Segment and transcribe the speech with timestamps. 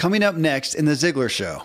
[0.00, 1.64] Coming up next in The Ziglar Show.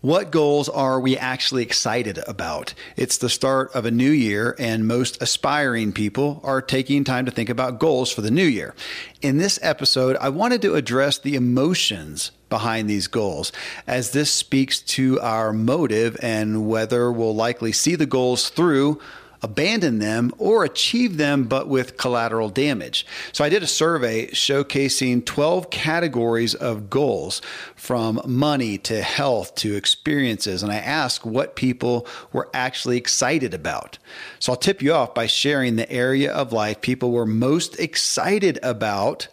[0.00, 2.74] What goals are we actually excited about?
[2.96, 7.30] It's the start of a new year, and most aspiring people are taking time to
[7.30, 8.74] think about goals for the new year.
[9.22, 13.52] In this episode, I wanted to address the emotions behind these goals,
[13.86, 19.00] as this speaks to our motive and whether we'll likely see the goals through
[19.44, 23.06] abandon them or achieve them, but with collateral damage.
[23.32, 27.42] So I did a survey showcasing 12 categories of goals
[27.76, 30.62] from money to health to experiences.
[30.62, 33.98] And I asked what people were actually excited about.
[34.38, 38.58] So I'll tip you off by sharing the area of life people were most excited
[38.62, 39.28] about.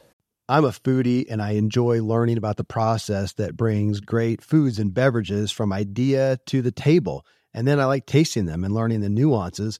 [0.50, 4.94] I'm a foodie and I enjoy learning about the process that brings great foods and
[4.94, 7.26] beverages from idea to the table.
[7.54, 9.80] And then I like tasting them and learning the nuances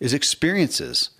[0.00, 1.10] is experiences.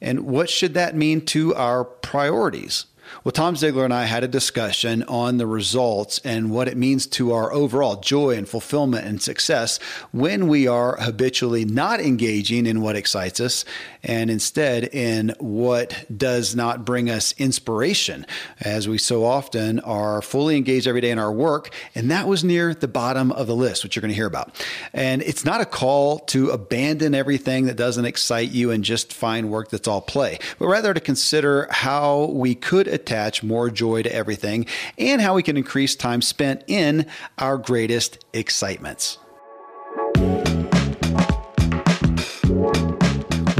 [0.00, 2.86] And what should that mean to our priorities?
[3.24, 7.06] Well, Tom Ziglar and I had a discussion on the results and what it means
[7.08, 9.78] to our overall joy and fulfillment and success
[10.12, 13.64] when we are habitually not engaging in what excites us
[14.02, 18.26] and instead in what does not bring us inspiration,
[18.60, 21.74] as we so often are fully engaged every day in our work.
[21.94, 24.64] And that was near the bottom of the list, which you're going to hear about.
[24.92, 29.50] And it's not a call to abandon everything that doesn't excite you and just find
[29.50, 34.14] work that's all play, but rather to consider how we could attach more joy to
[34.14, 34.66] everything
[34.98, 37.06] and how we can increase time spent in
[37.38, 39.18] our greatest excitements.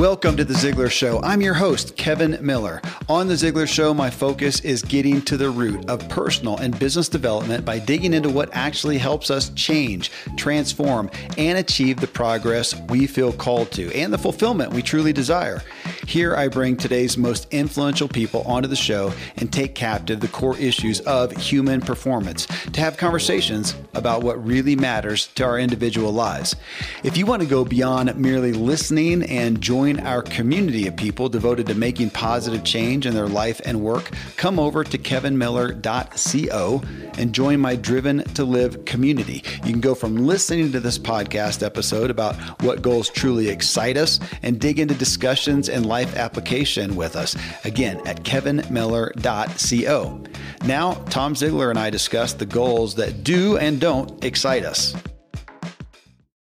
[0.03, 1.23] Welcome to The Ziglar Show.
[1.23, 2.83] I'm your host, Kevin Miller.
[3.09, 7.09] On The Ziglar Show, my focus is getting to the root of personal and business
[7.09, 11.09] development by digging into what actually helps us change, transform,
[11.39, 15.63] and achieve the progress we feel called to and the fulfillment we truly desire.
[16.09, 20.59] Here, I bring today's most influential people onto the show and take captive the core
[20.59, 26.57] issues of human performance to have conversations about what really matters to our individual lives.
[27.05, 31.29] If you want to go beyond merely listening and join join our community of people
[31.29, 36.83] devoted to making positive change in their life and work, come over to kevinmiller.co
[37.19, 39.43] and join my Driven to Live community.
[39.65, 44.19] You can go from listening to this podcast episode about what goals truly excite us
[44.43, 47.37] and dig into discussions and life application with us.
[47.65, 50.23] Again, at kevinmiller.co.
[50.65, 54.95] Now, Tom Ziglar and I discuss the goals that do and don't excite us.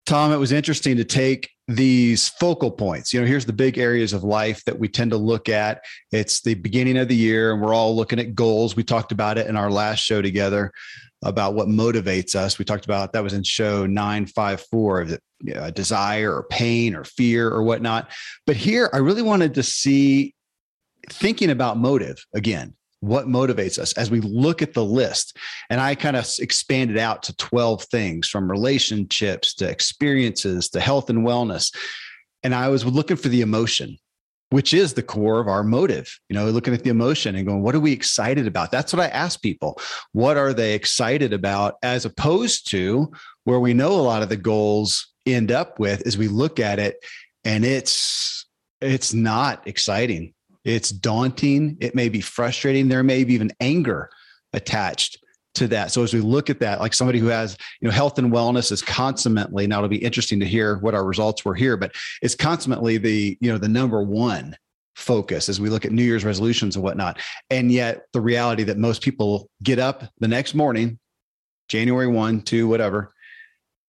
[0.06, 3.14] Tom, it was interesting to take these focal points.
[3.14, 5.84] You know, here's the big areas of life that we tend to look at.
[6.12, 8.76] It's the beginning of the year, and we're all looking at goals.
[8.76, 10.72] We talked about it in our last show together
[11.24, 12.60] about what motivates us.
[12.60, 15.10] We talked about that was in show 954 of
[15.42, 18.12] you know, desire or pain or fear or whatnot.
[18.46, 20.36] But here, I really wanted to see
[21.10, 25.38] thinking about motive again what motivates us as we look at the list.
[25.70, 31.10] And i kind of expanded out to 12 things from relationships to experiences to health
[31.10, 31.76] and wellness.
[32.44, 33.98] And i was looking for the emotion
[34.52, 37.62] which is the core of our motive you know looking at the emotion and going
[37.62, 38.72] what are we excited about?
[38.72, 39.80] That's what i ask people.
[40.12, 41.76] What are they excited about?
[41.84, 43.12] As opposed to
[43.44, 46.80] where we know a lot of the goals end up with as we look at
[46.80, 46.98] it
[47.44, 48.46] and it's
[48.82, 50.34] it's not exciting
[50.66, 51.78] it's daunting.
[51.80, 52.88] It may be frustrating.
[52.88, 54.10] There may be even anger
[54.54, 55.20] attached
[55.56, 55.92] to that.
[55.92, 58.72] So as we look at that, like somebody who has, you know, health and wellness
[58.72, 62.36] is consummately, now it'll be interesting to hear what our results were here, but it's
[62.36, 64.58] consummately the, you know, the number one
[64.96, 67.20] focus as we look at New Year's resolutions and whatnot.
[67.50, 71.00] And yet the reality that most people get up the next morning,
[71.70, 73.14] January 1, 2, whatever,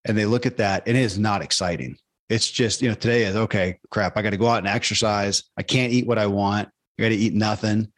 [0.04, 1.96] and they look at that and it is not exciting.
[2.28, 4.16] It's just, you know, today is okay, crap.
[4.16, 5.44] I got to go out and exercise.
[5.56, 6.68] I can't eat what I want.
[6.98, 7.92] I got to eat nothing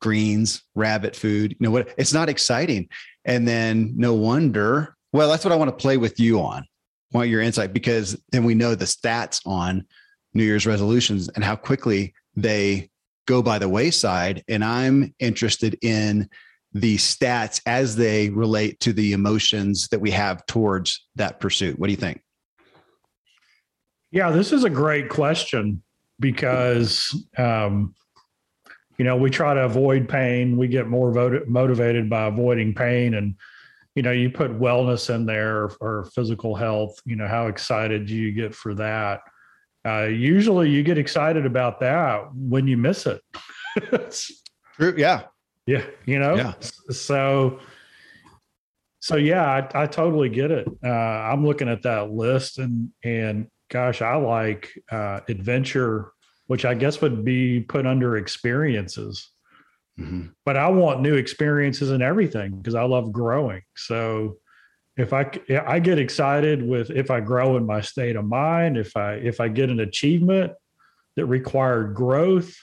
[0.00, 1.92] greens, rabbit food, you know what?
[1.96, 2.88] It's not exciting.
[3.24, 6.62] And then no wonder, well, that's what I want to play with you on.
[6.62, 9.86] I want your insight because then we know the stats on
[10.34, 12.90] New Year's resolutions and how quickly they
[13.26, 14.44] go by the wayside.
[14.48, 16.28] And I'm interested in
[16.72, 21.78] the stats as they relate to the emotions that we have towards that pursuit.
[21.78, 22.20] What do you think?
[24.16, 25.82] Yeah, this is a great question
[26.18, 27.94] because um,
[28.96, 30.56] you know, we try to avoid pain.
[30.56, 33.12] We get more voted, motivated by avoiding pain.
[33.12, 33.34] And,
[33.94, 38.06] you know, you put wellness in there or, or physical health, you know, how excited
[38.06, 39.20] do you get for that?
[39.86, 43.20] Uh, usually you get excited about that when you miss it.
[44.76, 44.94] True.
[44.96, 45.24] Yeah.
[45.66, 45.84] Yeah.
[46.06, 46.54] You know, yeah.
[46.90, 47.60] so,
[49.00, 50.66] so yeah, I, I totally get it.
[50.82, 56.12] Uh, I'm looking at that list and, and gosh, I like uh, adventure
[56.46, 59.30] which I guess would be put under experiences.
[59.98, 60.28] Mm-hmm.
[60.44, 63.62] But I want new experiences and everything because I love growing.
[63.74, 64.36] So
[64.96, 65.30] if I
[65.66, 69.40] I get excited with if I grow in my state of mind, if I if
[69.40, 70.52] I get an achievement
[71.16, 72.54] that required growth.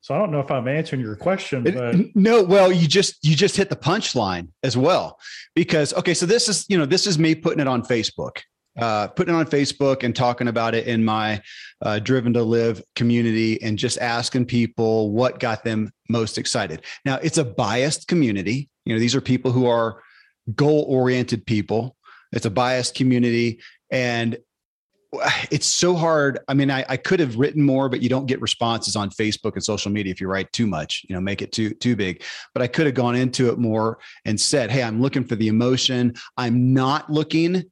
[0.00, 3.34] So I don't know if I'm answering your question, but no, well, you just you
[3.34, 5.18] just hit the punchline as well.
[5.56, 8.38] Because okay, so this is, you know, this is me putting it on Facebook
[8.78, 11.40] uh, putting it on Facebook and talking about it in my
[11.82, 16.84] uh, Driven to Live community and just asking people what got them most excited.
[17.04, 18.68] Now, it's a biased community.
[18.84, 20.02] You know, these are people who are
[20.54, 21.96] goal oriented people.
[22.32, 23.60] It's a biased community.
[23.90, 24.38] And
[25.50, 26.38] it's so hard.
[26.48, 29.54] I mean, I, I, could have written more, but you don't get responses on Facebook
[29.54, 32.22] and social media if you write too much, you know, make it too too big.
[32.52, 35.48] But I could have gone into it more and said, Hey, I'm looking for the
[35.48, 36.14] emotion.
[36.36, 37.70] I'm not looking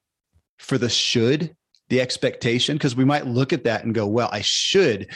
[0.58, 1.54] for the should,
[1.88, 5.08] the expectation, because we might look at that and go, well, I should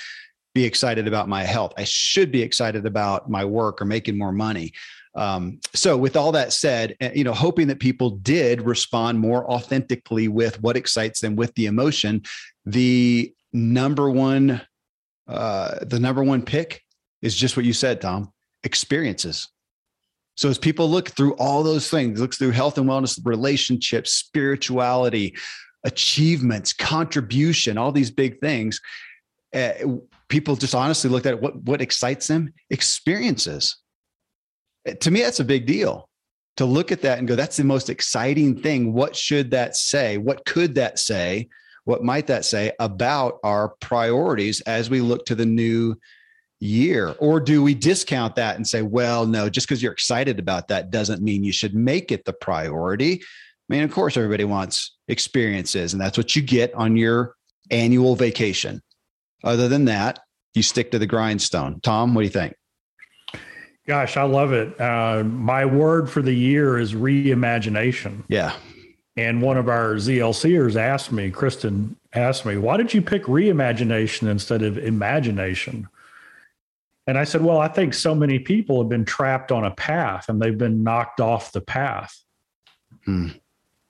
[0.55, 1.73] be excited about my health.
[1.77, 4.73] I should be excited about my work or making more money.
[5.15, 9.49] Um, so, with all that said, eh, you know, hoping that people did respond more
[9.51, 12.23] authentically with what excites them with the emotion,
[12.65, 14.61] the number one,
[15.27, 16.85] uh, the number one pick
[17.23, 18.33] is just what you said, Tom
[18.63, 19.49] experiences.
[20.41, 25.37] So as people look through all those things, looks through health and wellness, relationships, spirituality,
[25.85, 28.81] achievements, contribution, all these big things,
[29.55, 29.73] uh,
[30.29, 33.77] people just honestly looked at what what excites them, experiences.
[34.87, 36.09] Eh, to me, that's a big deal.
[36.57, 38.95] To look at that and go, that's the most exciting thing.
[38.95, 40.17] What should that say?
[40.17, 41.51] What could that say?
[41.85, 45.97] What might that say about our priorities as we look to the new
[46.61, 47.15] year?
[47.19, 50.91] Or do we discount that and say, well, no, just because you're excited about that
[50.91, 53.21] doesn't mean you should make it the priority?
[53.23, 57.35] I mean, of course, everybody wants experiences, and that's what you get on your
[57.71, 58.83] annual vacation.
[59.43, 60.21] Other than that,
[60.55, 61.81] you stick to the grindstone.
[61.81, 62.55] Tom, what do you think?
[63.87, 64.79] Gosh, I love it.
[64.81, 68.25] Uh, my word for the year is reimagination.
[68.29, 68.55] Yeah.
[69.17, 74.29] And one of our ZLCers asked me, Kristen asked me, why did you pick reimagination
[74.29, 75.89] instead of imagination?
[77.11, 80.29] And I said, Well, I think so many people have been trapped on a path
[80.29, 82.17] and they've been knocked off the path.
[83.05, 83.31] Hmm.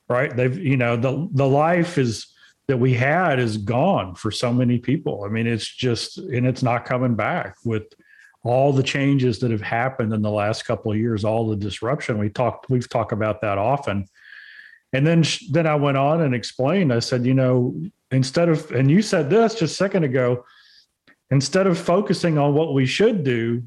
[0.09, 0.35] Right.
[0.35, 2.33] They've, you know, the the life is
[2.67, 5.25] that we had is gone for so many people.
[5.25, 7.93] I mean, it's just and it's not coming back with
[8.43, 12.17] all the changes that have happened in the last couple of years, all the disruption.
[12.17, 14.07] We talked, we've talked about that often.
[14.95, 16.91] And then, then I went on and explained.
[16.91, 17.79] I said, you know,
[18.11, 20.47] instead of, and you said this just a second ago,
[21.31, 23.63] instead of focusing on what we should do,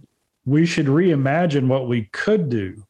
[0.45, 2.85] we should reimagine what we could do.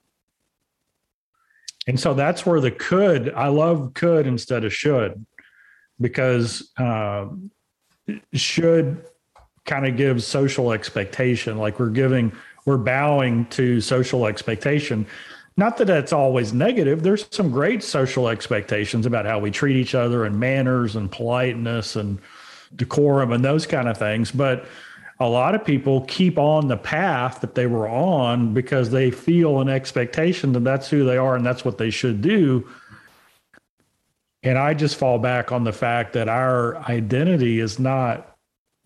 [1.88, 5.26] And so that's where the could, I love could instead of should,
[6.00, 7.28] because uh,
[8.34, 9.06] should
[9.66, 11.58] kind of gives social expectation.
[11.58, 12.32] Like we're giving,
[12.66, 15.06] we're bowing to social expectation.
[15.56, 17.04] Not that that's always negative.
[17.04, 21.96] There's some great social expectations about how we treat each other and manners and politeness
[21.96, 22.20] and
[22.76, 24.32] decorum and those kind of things.
[24.32, 24.66] But
[25.20, 29.62] a lot of people keep on the path that they were on because they feel
[29.62, 32.68] an expectation that that's who they are and that's what they should do.
[34.42, 38.36] And I just fall back on the fact that our identity is not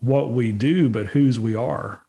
[0.00, 2.00] what we do, but whose we are.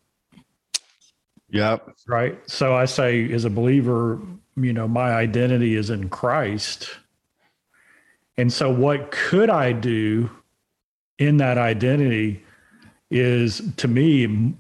[1.49, 1.95] Yep.
[2.07, 2.37] Right.
[2.47, 4.19] So I say, as a believer,
[4.55, 6.91] you know, my identity is in Christ.
[8.37, 10.29] And so, what could I do
[11.19, 12.43] in that identity
[13.11, 14.53] is to me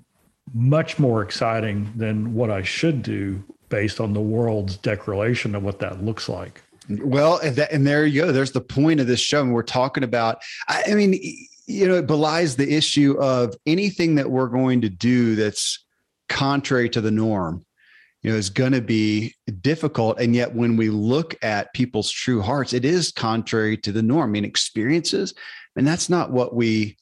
[0.53, 5.79] much more exciting than what I should do based on the world's declaration of what
[5.79, 6.61] that looks like.
[6.89, 8.31] Well, and, that, and there you go.
[8.31, 9.41] There's the point of this show.
[9.41, 11.13] And we're talking about, I, I mean,
[11.67, 15.85] you know, it belies the issue of anything that we're going to do that's
[16.29, 17.65] contrary to the norm
[18.21, 22.41] you know is going to be difficult and yet when we look at people's true
[22.41, 25.33] hearts it is contrary to the norm I mean experiences
[25.75, 26.97] and that's not what we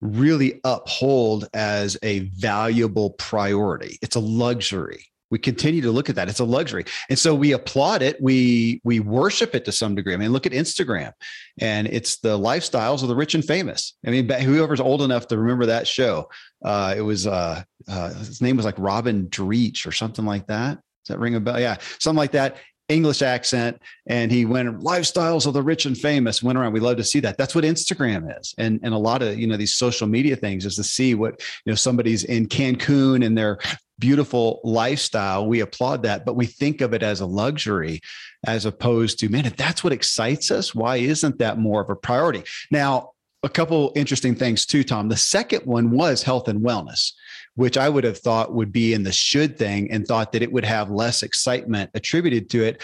[0.00, 3.98] really uphold as a valuable priority.
[4.02, 5.06] It's a luxury.
[5.30, 6.28] We continue to look at that.
[6.28, 6.84] It's a luxury.
[7.08, 8.20] And so we applaud it.
[8.20, 10.14] We we worship it to some degree.
[10.14, 11.12] I mean look at instagram
[11.60, 13.96] and it's the lifestyles of the rich and famous.
[14.06, 16.28] I mean whoever's old enough to remember that show
[16.64, 20.78] uh, it was uh, uh, his name was like robin dreech or something like that.
[21.04, 21.58] Does that ring a bell?
[21.58, 26.42] Yeah something like that English accent, and he went lifestyles of the rich and famous.
[26.42, 26.72] Went around.
[26.72, 27.38] We love to see that.
[27.38, 30.66] That's what Instagram is, and and a lot of you know these social media things
[30.66, 33.58] is to see what you know somebody's in Cancun and their
[33.98, 35.46] beautiful lifestyle.
[35.46, 38.00] We applaud that, but we think of it as a luxury,
[38.46, 41.96] as opposed to man, if that's what excites us, why isn't that more of a
[41.96, 42.42] priority?
[42.70, 43.12] Now,
[43.42, 45.08] a couple interesting things too, Tom.
[45.08, 47.12] The second one was health and wellness
[47.56, 50.52] which I would have thought would be in the should thing and thought that it
[50.52, 52.82] would have less excitement attributed to it.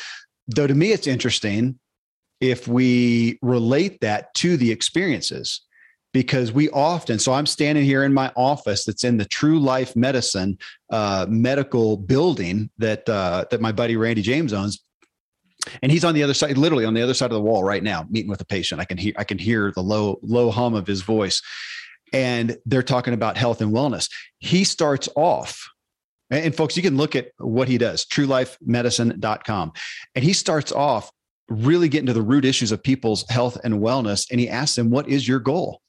[0.48, 1.78] Though to me, it's interesting
[2.40, 5.62] if we relate that to the experiences
[6.12, 9.94] because we often so i'm standing here in my office that's in the true life
[9.94, 10.58] medicine
[10.90, 14.82] uh, medical building that uh, that my buddy randy james owns.
[15.82, 17.82] And he's on the other side literally on the other side of the wall right
[17.82, 18.80] now meeting with a patient.
[18.80, 21.42] I can hear i can hear the low low hum of his voice
[22.12, 24.10] and they're talking about health and wellness.
[24.38, 25.68] He starts off,
[26.30, 29.72] and folks, you can look at what he does, truelifemedicine.com.
[30.14, 31.10] And he starts off
[31.48, 34.30] really getting to the root issues of people's health and wellness.
[34.30, 35.82] And he asks them, What is your goal?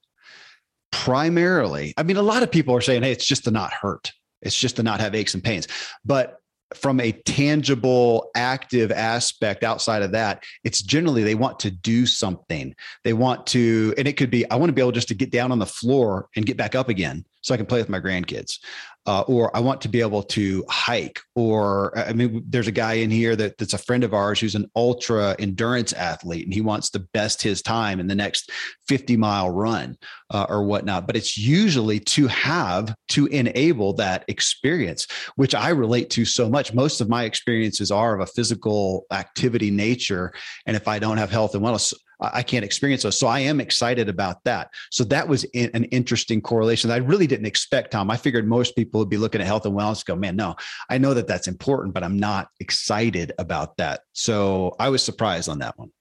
[0.91, 4.11] Primarily, I mean, a lot of people are saying, Hey, it's just to not hurt.
[4.41, 5.67] It's just to not have aches and pains.
[6.03, 6.40] But
[6.75, 12.75] from a tangible active aspect outside of that it's generally they want to do something.
[13.03, 15.31] They want to and it could be i want to be able just to get
[15.31, 17.99] down on the floor and get back up again so i can play with my
[17.99, 18.59] grandkids
[19.07, 21.19] uh, or I want to be able to hike.
[21.35, 24.55] Or I mean, there's a guy in here that, that's a friend of ours who's
[24.55, 28.51] an ultra endurance athlete, and he wants to best his time in the next
[28.87, 29.97] 50 mile run
[30.29, 31.07] uh, or whatnot.
[31.07, 36.73] But it's usually to have to enable that experience, which I relate to so much.
[36.73, 40.31] Most of my experiences are of a physical activity nature,
[40.67, 43.17] and if I don't have health and wellness, I can't experience those.
[43.17, 44.69] So I am excited about that.
[44.91, 46.89] So that was an interesting correlation.
[46.89, 48.11] that I really didn't expect, Tom.
[48.11, 50.55] I figured most people would be looking at health and wellness, go, man, no,
[50.89, 54.01] I know that that's important, but I'm not excited about that.
[54.13, 55.91] So I was surprised on that one.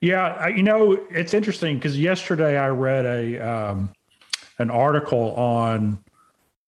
[0.00, 3.92] Yeah, you know, it's interesting because yesterday I read a um,
[4.58, 6.02] an article on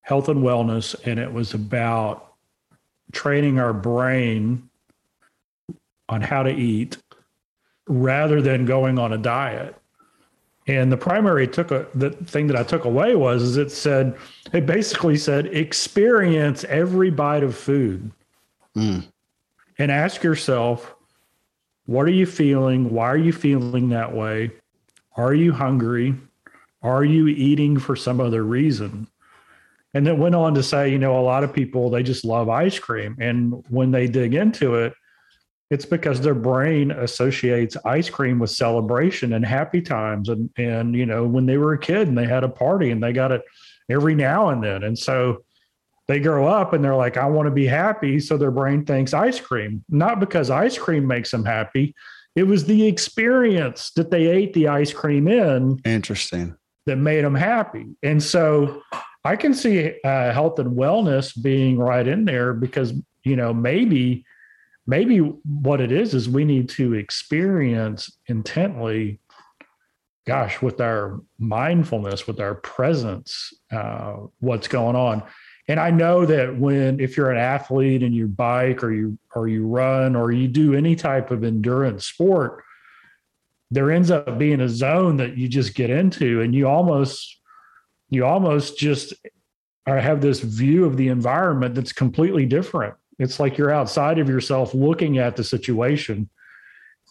[0.03, 2.35] health and wellness, and it was about
[3.13, 4.69] training our brain
[6.09, 6.99] on how to eat
[7.93, 9.77] rather than going on a diet.
[10.67, 14.17] And the primary took a the thing that I took away was is it said
[14.53, 18.11] it basically said experience every bite of food.
[18.77, 19.05] Mm.
[19.79, 20.95] And ask yourself,
[21.87, 22.91] what are you feeling?
[22.91, 24.53] Why are you feeling that way?
[25.17, 26.15] Are you hungry?
[26.83, 29.09] Are you eating for some other reason?
[29.95, 32.49] And then went on to say, you know, a lot of people they just love
[32.49, 33.17] ice cream.
[33.21, 34.95] And when they dig into it,
[35.73, 41.07] it's because their brain associates ice cream with celebration and happy times and and you
[41.07, 43.43] know when they were a kid and they had a party and they got it
[43.89, 44.83] every now and then.
[44.83, 45.45] And so
[46.09, 48.21] they grow up and they're like i want to be happy.
[48.21, 51.95] So their brain thinks ice cream not because ice cream makes them happy.
[52.37, 56.55] It was the experience that they ate the ice cream in interesting.
[56.85, 57.87] that made them happy.
[58.03, 58.83] And so
[59.25, 62.93] i can see uh, health and wellness being right in there because
[63.25, 64.27] you know maybe
[64.87, 69.21] maybe what it is is we need to experience intently
[70.27, 75.23] gosh with our mindfulness with our presence uh, what's going on.
[75.69, 79.49] And i know that when if you're an athlete and you bike or you or
[79.49, 82.63] you run or you do any type of endurance sport
[83.71, 87.39] there ends up being a zone that you just get into and you almost
[88.11, 89.15] you almost just
[89.87, 94.75] have this view of the environment that's completely different it's like you're outside of yourself
[94.75, 96.29] looking at the situation.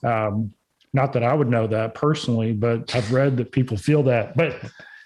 [0.04, 0.54] Um,
[0.94, 4.36] not that I would know that personally, but I've read that people feel that.
[4.36, 4.60] But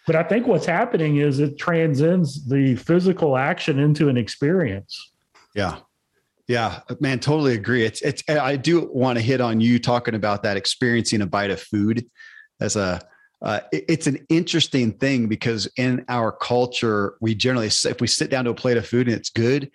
[0.08, 5.12] but I think what's happening is it transcends the physical action into an experience.
[5.56, 5.80] Yeah.
[6.48, 7.84] Yeah, man, totally agree.
[7.84, 11.50] It's it's I do want to hit on you talking about that experiencing a bite
[11.50, 12.06] of food
[12.62, 13.02] as a
[13.42, 18.30] uh, it, it's an interesting thing because in our culture, we generally if we sit
[18.30, 19.72] down to a plate of food and it's good,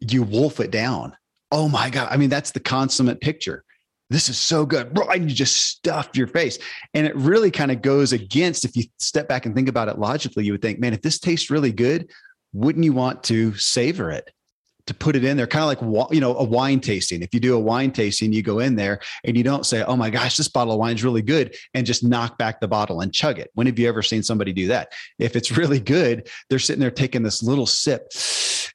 [0.00, 1.16] you wolf it down.
[1.52, 2.08] Oh my god!
[2.10, 3.64] I mean, that's the consummate picture.
[4.08, 6.58] This is so good, and you just stuff your face,
[6.94, 8.64] and it really kind of goes against.
[8.64, 11.18] If you step back and think about it logically, you would think, man, if this
[11.18, 12.10] tastes really good,
[12.52, 14.30] wouldn't you want to savor it?
[14.86, 17.22] to put it in there, kind of like you know a wine tasting.
[17.22, 19.96] If you do a wine tasting, you go in there and you don't say, "Oh
[19.96, 23.00] my gosh, this bottle of wine is really good," and just knock back the bottle
[23.00, 23.50] and chug it.
[23.54, 24.92] When have you ever seen somebody do that?
[25.18, 28.12] If it's really good, they're sitting there taking this little sip,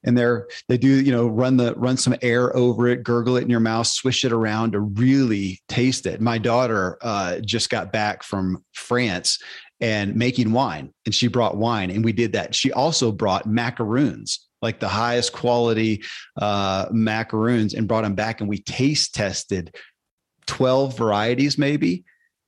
[0.04, 3.44] and they're they do you know run the run some air over it, gurgle it
[3.44, 6.22] in your mouth, swish it around to really taste it.
[6.22, 9.40] My daughter uh, just got back from France
[9.80, 12.54] and making wine, and she brought wine, and we did that.
[12.56, 16.04] She also brought macaroons like the highest quality
[16.38, 19.76] uh, macaroons and brought them back and we taste tested
[20.48, 22.04] 12 varieties maybe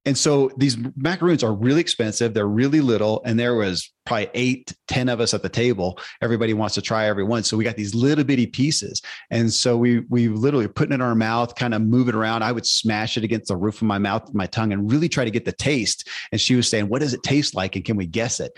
[0.06, 2.34] and so these macaroons are really expensive.
[2.34, 3.22] They're really little.
[3.26, 5.98] And there was probably eight ten of us at the table.
[6.22, 7.44] Everybody wants to try every one.
[7.44, 9.02] So we got these little bitty pieces.
[9.32, 12.44] And so we we literally put it in our mouth kind of move it around.
[12.44, 15.24] I would smash it against the roof of my mouth my tongue and really try
[15.24, 16.10] to get the taste.
[16.32, 17.76] And she was saying what does it taste like?
[17.76, 18.58] And can we guess it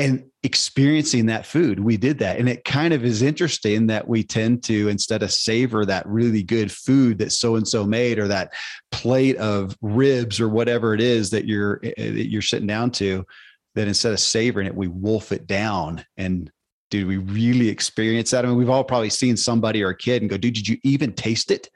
[0.00, 2.38] and experiencing that food we did that.
[2.38, 6.42] And it kind of is interesting that we tend to instead of savor that really
[6.42, 8.54] good food that so and so made or that
[8.90, 12.90] plate of ribs or whatever it is that you're eh, eh, that you're sitting down
[12.92, 13.26] to
[13.74, 16.04] that instead of savoring it we wolf it down.
[16.16, 16.50] And
[16.90, 18.46] did we really experience that?
[18.46, 20.78] I mean we've all probably seen somebody or a kid and go dude did you
[20.82, 21.68] even taste it?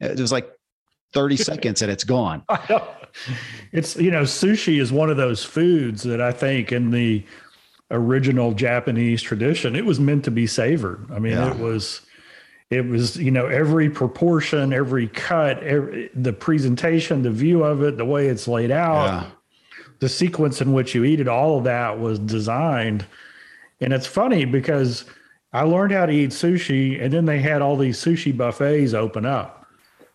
[0.00, 0.50] It was like
[1.12, 2.44] 30 seconds and it's gone.
[3.72, 7.24] It's you know sushi is one of those foods that i think in the
[7.90, 11.06] original Japanese tradition, it was meant to be savored.
[11.12, 11.50] I mean, yeah.
[11.50, 12.02] it was
[12.70, 17.96] it was you know every proportion every cut every, the presentation the view of it
[17.96, 19.30] the way it's laid out yeah.
[20.00, 23.06] the sequence in which you eat it all of that was designed
[23.80, 25.04] and it's funny because
[25.52, 29.24] i learned how to eat sushi and then they had all these sushi buffets open
[29.24, 29.66] up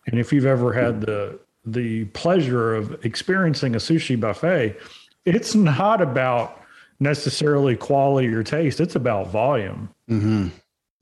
[0.06, 4.76] and if you've ever had the the pleasure of experiencing a sushi buffet
[5.24, 6.61] it's not about
[7.02, 8.80] necessarily quality or taste.
[8.80, 9.88] It's about volume.
[10.08, 10.48] Mm-hmm.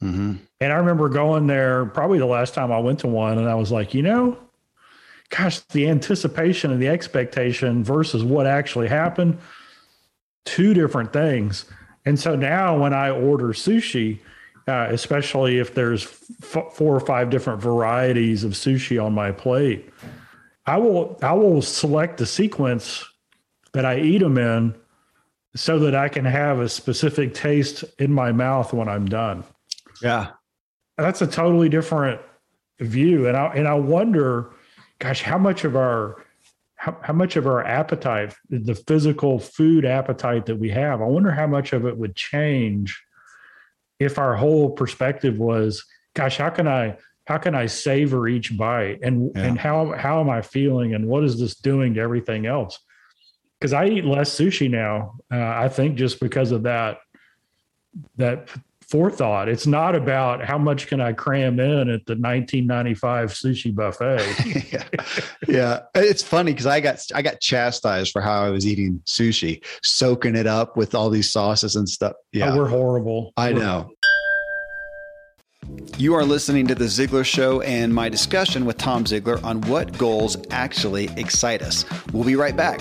[0.02, 0.34] Mm-hmm.
[0.60, 3.54] And I remember going there probably the last time I went to one, and I
[3.54, 4.38] was like, you know,
[5.28, 9.38] gosh, the anticipation and the expectation versus what actually happened,
[10.44, 11.66] two different things.
[12.06, 14.20] And so now when I order sushi,
[14.66, 16.04] uh, especially if there's
[16.42, 19.90] f- four or five different varieties of sushi on my plate,
[20.66, 23.04] I will I will select the sequence
[23.72, 24.74] that I eat them in
[25.54, 29.44] so that I can have a specific taste in my mouth when I'm done.
[30.02, 30.28] Yeah.
[30.96, 32.20] That's a totally different
[32.78, 33.26] view.
[33.26, 34.52] And I and I wonder,
[34.98, 36.24] gosh, how much of our
[36.76, 41.30] how, how much of our appetite, the physical food appetite that we have, I wonder
[41.30, 43.02] how much of it would change
[43.98, 45.84] if our whole perspective was,
[46.14, 49.42] gosh, how can I how can I savor each bite and yeah.
[49.44, 52.78] and how how am I feeling and what is this doing to everything else?
[53.60, 55.16] Because I eat less sushi now.
[55.30, 56.98] Uh, I think just because of that
[58.16, 58.48] that
[58.90, 59.48] forethought.
[59.48, 64.72] It's not about how much can I cram in at the 1995 sushi buffet.
[64.72, 65.04] yeah.
[65.46, 65.80] yeah.
[65.94, 70.34] It's funny because I got I got chastised for how I was eating sushi, soaking
[70.34, 72.14] it up with all these sauces and stuff.
[72.32, 72.52] Yeah.
[72.52, 73.32] Oh, we're horrible.
[73.36, 73.90] I we're- know.
[75.98, 79.96] You are listening to The Ziglar Show and my discussion with Tom Ziglar on what
[79.98, 81.84] goals actually excite us.
[82.12, 82.80] We'll be right back.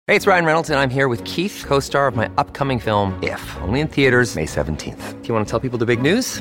[0.07, 3.23] Hey, it's Ryan Reynolds, and I'm here with Keith, co star of my upcoming film,
[3.23, 5.21] If, only in theaters, May 17th.
[5.21, 6.41] Do you want to tell people the big news?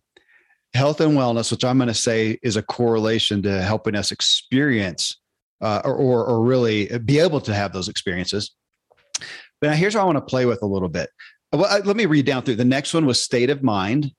[0.73, 5.17] health and wellness, which I'm going to say is a correlation to helping us experience
[5.61, 8.51] uh, or, or, really be able to have those experiences.
[9.59, 11.09] But now here's what I want to play with a little bit.
[11.51, 12.55] Well, let me read down through.
[12.55, 14.11] The next one was state of mind.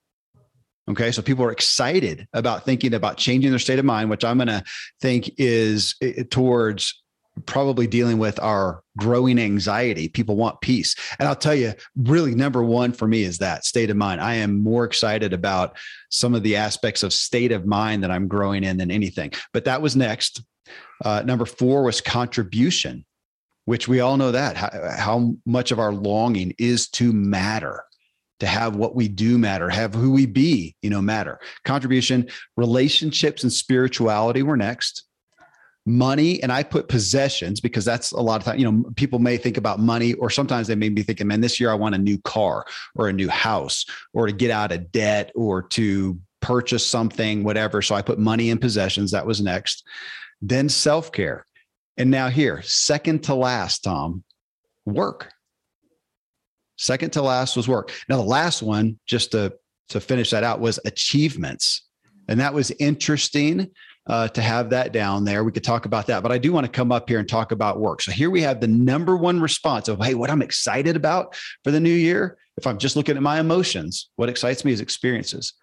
[0.91, 4.37] Okay, so people are excited about thinking about changing their state of mind, which I'm
[4.37, 4.63] going to
[5.01, 7.02] think is eh, towards
[7.47, 10.09] probably dealing with our growing anxiety.
[10.09, 10.95] People want peace.
[11.19, 14.21] And I'll tell you, really, number one for me is that state of mind.
[14.21, 15.77] I am more excited about
[16.11, 19.33] some of the aspects of state of mind that I'm growing in than anything.
[19.53, 20.43] But that was next.
[21.05, 23.05] Uh, number four was contribution,
[23.65, 27.85] which we all know that how, how much of our longing is to matter
[28.41, 31.39] to have what we do matter, have who we be, you know, matter.
[31.65, 35.05] Contribution, relationships and spirituality were next
[35.85, 39.37] money and i put possessions because that's a lot of time you know people may
[39.37, 41.99] think about money or sometimes they may be thinking man this year i want a
[41.99, 42.65] new car
[42.95, 47.81] or a new house or to get out of debt or to purchase something whatever.
[47.81, 49.87] So i put money in possessions that was next.
[50.43, 51.47] Then self-care.
[51.97, 54.25] And now here second to last tom
[54.85, 55.33] work.
[56.77, 57.93] Second to last was work.
[58.09, 59.55] Now the last one just to
[59.91, 61.87] to finish that out was achievements.
[62.29, 63.71] And that was interesting
[64.07, 65.45] uh, to have that down there.
[65.45, 67.53] We could talk about that, but I do want to come up here and talk
[67.53, 68.03] about work.
[68.03, 71.71] So here we have the number one response of, hey, what I'm excited about for
[71.71, 72.37] the new year.
[72.57, 75.55] If I'm just looking at my emotions, what excites me is experiences.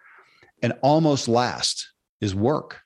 [0.62, 2.80] And almost last is work,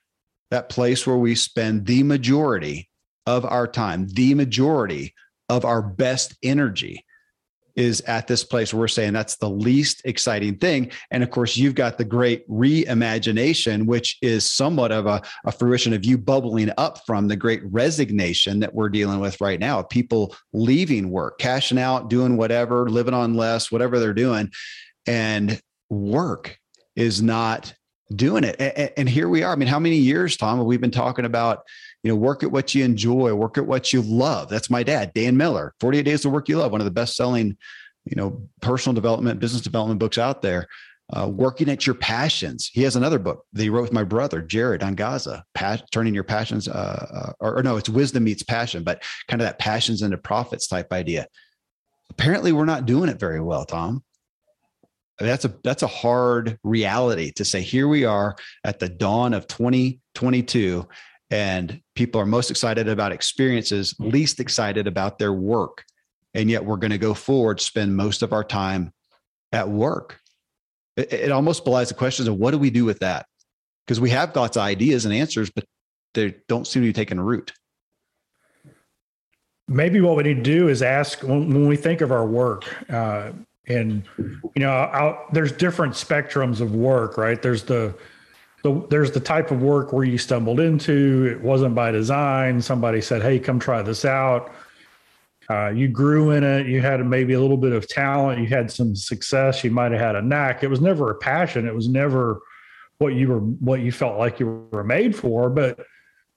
[0.50, 2.90] that place where we spend the majority
[3.26, 5.14] of our time, the majority
[5.48, 7.03] of our best energy
[7.76, 10.90] is at this place we're saying that's the least exciting thing.
[11.10, 15.92] And of course, you've got the great reimagination, which is somewhat of a, a, fruition
[15.92, 19.88] of you bubbling up from the great resignation that we're dealing with right now of
[19.88, 24.50] people leaving work, cashing out, doing whatever, living on less, whatever they're doing.
[25.06, 25.60] And
[25.90, 26.58] work
[26.96, 27.74] is not
[28.14, 28.56] doing it.
[28.58, 29.52] And, and here we are.
[29.52, 31.64] I mean, how many years, Tom, have we been talking about?
[32.04, 34.48] You know, work at what you enjoy, work at what you love.
[34.48, 37.16] That's my dad, Dan Miller, 48 Days of Work You Love, one of the best
[37.16, 37.56] selling,
[38.04, 40.68] you know, personal development, business development books out there.
[41.12, 42.70] Uh, working at your passions.
[42.72, 46.24] He has another book that he wrote with my brother, Jared Angaza, pa- turning your
[46.24, 46.72] passions, uh,
[47.12, 50.66] uh, or, or no, it's wisdom meets passion, but kind of that passions into profits
[50.66, 51.26] type idea.
[52.08, 54.02] Apparently, we're not doing it very well, Tom.
[55.18, 57.60] That's a that's a hard reality to say.
[57.60, 60.88] Here we are at the dawn of 2022,
[61.30, 65.84] and people are most excited about experiences, least excited about their work.
[66.34, 68.92] And yet we're going to go forward, spend most of our time
[69.52, 70.20] at work.
[70.96, 73.26] It, it almost belies the questions of what do we do with that?
[73.86, 75.64] Because we have lots of ideas and answers, but
[76.14, 77.52] they don't seem to be taking root.
[79.66, 82.64] Maybe what we need to do is ask when, when we think of our work,
[82.90, 83.32] uh,
[83.66, 87.40] and you know, I'll, there's different spectrums of work, right?
[87.40, 87.94] There's the
[88.64, 91.26] the, there's the type of work where you stumbled into.
[91.30, 92.62] It wasn't by design.
[92.62, 94.52] Somebody said, "Hey, come try this out."
[95.50, 96.66] Uh, you grew in it.
[96.66, 98.40] You had maybe a little bit of talent.
[98.40, 99.62] You had some success.
[99.62, 100.64] You might have had a knack.
[100.64, 101.68] It was never a passion.
[101.68, 102.40] It was never
[102.96, 105.50] what you were what you felt like you were made for.
[105.50, 105.84] But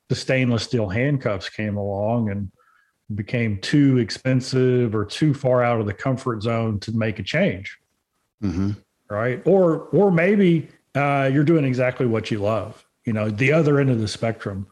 [0.09, 2.51] the stainless steel handcuffs came along and
[3.15, 7.77] became too expensive or too far out of the comfort zone to make a change.
[8.43, 8.71] Mm-hmm.
[9.09, 9.41] Right.
[9.45, 12.86] Or or maybe uh, you're doing exactly what you love.
[13.06, 14.67] You know, the other end of the spectrum.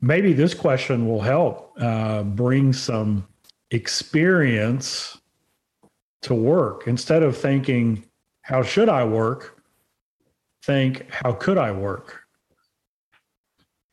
[0.00, 3.26] Maybe this question will help uh, bring some
[3.70, 5.18] experience
[6.22, 8.04] to work instead of thinking,
[8.42, 9.60] how should I work?
[10.64, 12.20] Think, how could I work?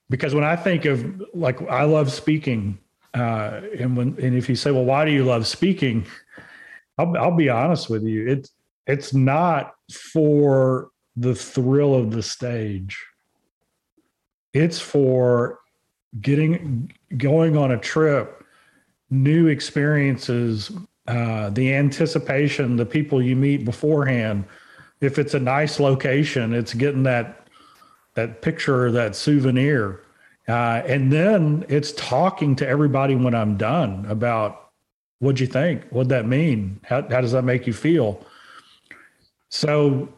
[0.09, 2.79] Because when I think of like, I love speaking.
[3.13, 6.05] Uh, and when, and if you say, well, why do you love speaking?
[6.97, 8.27] I'll, I'll be honest with you.
[8.27, 8.51] It's,
[8.85, 13.05] it's not for the thrill of the stage.
[14.53, 15.59] It's for
[16.21, 18.43] getting going on a trip
[19.09, 20.71] new experiences,
[21.07, 24.45] uh, the anticipation, the people you meet beforehand.
[25.01, 27.47] If it's a nice location, it's getting that
[28.15, 30.01] that picture, that souvenir,
[30.47, 34.71] uh, and then it's talking to everybody when I'm done about
[35.19, 38.25] what'd you think, what'd that mean, how, how does that make you feel.
[39.49, 40.09] So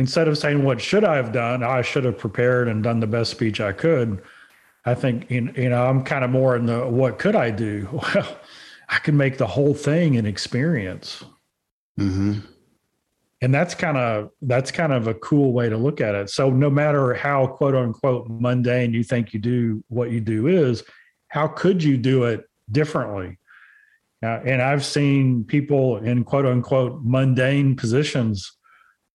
[0.00, 3.06] instead of saying what should I have done, I should have prepared and done the
[3.06, 4.20] best speech I could
[4.84, 7.88] I think you know I'm kind of more in the what could I do?
[8.14, 8.38] Well,
[8.92, 11.22] I can make the whole thing an experience.
[11.96, 12.40] Mm-hmm.
[13.40, 16.28] And that's kind of that's kind of a cool way to look at it.
[16.28, 20.82] So no matter how quote unquote mundane you think you do what you do is,
[21.28, 23.38] how could you do it differently?
[24.22, 28.52] Uh, and I've seen people in quote unquote mundane positions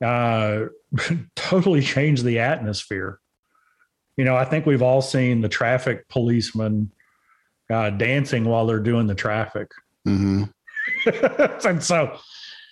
[0.03, 0.65] uh,
[1.36, 3.19] totally change the atmosphere
[4.17, 6.91] you know, I think we've all seen the traffic policemen
[7.69, 9.71] uh, dancing while they're doing the traffic.
[10.08, 10.43] Mm-hmm.
[11.67, 12.17] and so,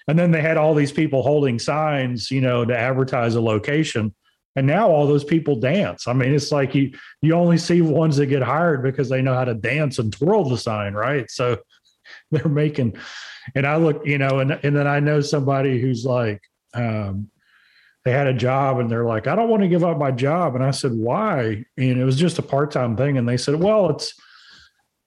[0.07, 4.13] and then they had all these people holding signs, you know, to advertise a location.
[4.55, 6.07] And now all those people dance.
[6.07, 9.33] I mean, it's like you you only see ones that get hired because they know
[9.33, 11.29] how to dance and twirl the sign, right?
[11.31, 11.57] So
[12.31, 12.95] they're making.
[13.55, 17.29] And I look, you know, and and then I know somebody who's like, um,
[18.05, 20.55] they had a job and they're like, I don't want to give up my job.
[20.55, 21.63] And I said, why?
[21.77, 23.17] And it was just a part time thing.
[23.17, 24.13] And they said, well, it's,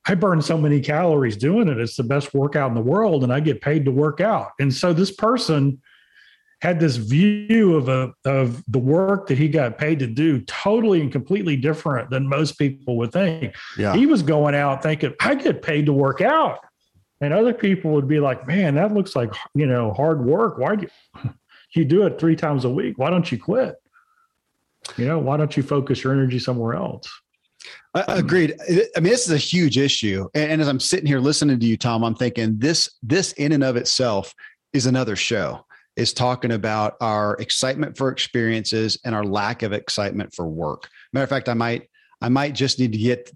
[0.07, 1.79] I burn so many calories doing it.
[1.79, 3.23] It's the best workout in the world.
[3.23, 4.53] And I get paid to work out.
[4.59, 5.83] And so this person
[6.63, 11.03] had this view of a, of the work that he got paid to do totally
[11.03, 13.55] and completely different than most people would think.
[13.77, 13.95] Yeah.
[13.95, 16.61] He was going out thinking, I get paid to work out.
[17.21, 20.57] And other people would be like, man, that looks like, you know, hard work.
[20.57, 21.31] Why do you,
[21.75, 22.99] you do it three times a week.
[22.99, 23.77] Why don't you quit?
[24.97, 27.09] You know, why don't you focus your energy somewhere else?
[27.95, 28.55] Uh, agreed.
[28.97, 30.29] I mean, this is a huge issue.
[30.35, 33.65] And as I'm sitting here listening to you, Tom, I'm thinking this, this in and
[33.65, 34.33] of itself
[34.73, 35.65] is another show
[35.97, 40.89] is talking about our excitement for experiences and our lack of excitement for work.
[41.13, 41.89] Matter of fact, I might,
[42.21, 43.31] I might just need to get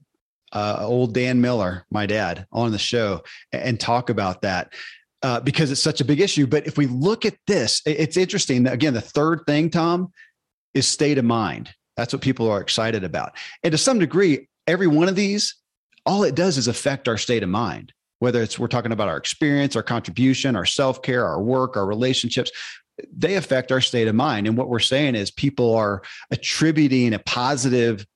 [0.52, 4.72] uh, old Dan Miller, my dad, on the show and talk about that
[5.22, 6.46] uh, because it's such a big issue.
[6.46, 8.64] But if we look at this, it's interesting.
[8.64, 10.12] that, Again, the third thing, Tom,
[10.74, 11.70] is state of mind.
[11.96, 13.32] That's what people are excited about.
[13.62, 15.56] And to some degree, every one of these,
[16.06, 19.16] all it does is affect our state of mind, whether it's we're talking about our
[19.16, 22.50] experience, our contribution, our self care, our work, our relationships.
[23.16, 24.46] They affect our state of mind.
[24.46, 28.06] And what we're saying is people are attributing a positive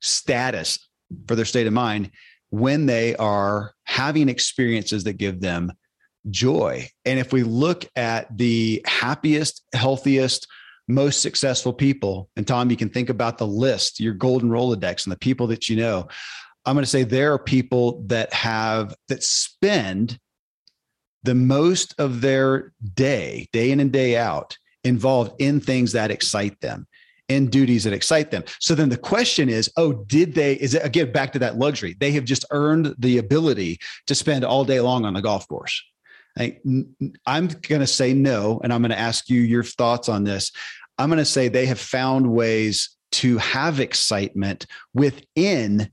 [0.00, 0.78] status
[1.26, 2.10] for their state of mind
[2.50, 5.72] when they are having experiences that give them
[6.30, 6.88] joy.
[7.04, 10.46] And if we look at the happiest, healthiest,
[10.88, 15.12] most successful people, and Tom, you can think about the list, your golden Rolodex, and
[15.12, 16.08] the people that you know.
[16.64, 20.18] I'm going to say there are people that have that spend
[21.22, 26.60] the most of their day, day in and day out, involved in things that excite
[26.60, 26.86] them,
[27.28, 28.44] in duties that excite them.
[28.60, 31.96] So then the question is, oh, did they, is it again back to that luxury?
[31.98, 35.82] They have just earned the ability to spend all day long on the golf course.
[36.38, 36.58] I,
[37.26, 40.52] I'm going to say no, and I'm going to ask you your thoughts on this.
[40.98, 45.90] I'm going to say they have found ways to have excitement within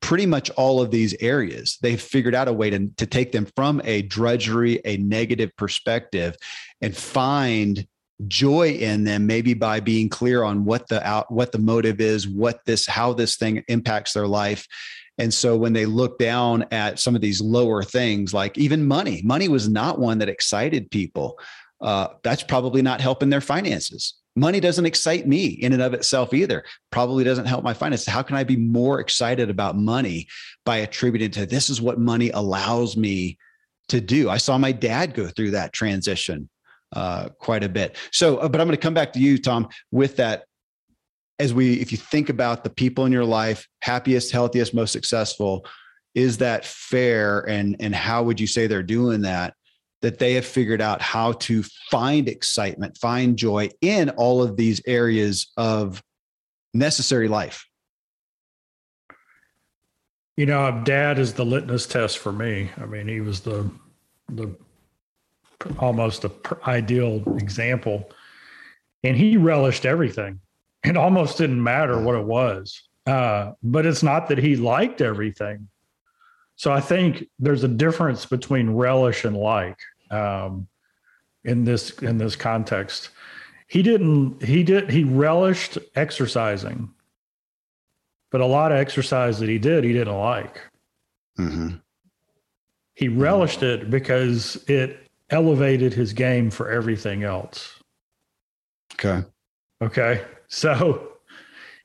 [0.00, 1.78] pretty much all of these areas.
[1.82, 6.36] They've figured out a way to, to take them from a drudgery, a negative perspective,
[6.80, 7.86] and find
[8.26, 12.26] joy in them maybe by being clear on what the out what the motive is
[12.26, 14.66] what this how this thing impacts their life
[15.18, 19.20] and so when they look down at some of these lower things, like even money,
[19.24, 21.38] money was not one that excited people.
[21.80, 24.14] Uh, that's probably not helping their finances.
[24.36, 26.64] money doesn't excite me in and of itself either.
[26.90, 28.06] Probably doesn't help my finances.
[28.06, 30.28] How can I be more excited about money
[30.64, 33.38] by attributing to this is what money allows me
[33.88, 34.30] to do?
[34.30, 36.48] I saw my dad go through that transition
[36.92, 37.96] uh, quite a bit.
[38.12, 40.44] So, uh, but I'm going to come back to you, Tom, with that.
[41.38, 45.64] As we, if you think about the people in your life, happiest, healthiest, most successful,
[46.14, 47.40] is that fair?
[47.48, 49.54] And and how would you say they're doing that?
[50.00, 54.80] that they have figured out how to find excitement, find joy in all of these
[54.86, 56.02] areas of
[56.72, 57.66] necessary life.
[60.36, 62.70] You know, dad is the litmus test for me.
[62.76, 63.68] I mean, he was the
[64.28, 64.54] the
[65.80, 66.30] almost the
[66.68, 68.08] ideal example,
[69.02, 70.38] and he relished everything.
[70.84, 75.68] It almost didn't matter what it was, uh, but it's not that he liked everything.
[76.56, 79.78] So I think there's a difference between relish and like
[80.10, 80.68] um,
[81.44, 83.10] in this in this context.
[83.66, 84.42] He didn't.
[84.42, 84.90] He did.
[84.90, 86.90] He relished exercising,
[88.30, 90.60] but a lot of exercise that he did, he didn't like.
[91.38, 91.76] Mm-hmm.
[92.94, 97.74] He relished it because it elevated his game for everything else.
[98.94, 99.24] Okay.
[99.80, 100.24] Okay.
[100.48, 101.12] So,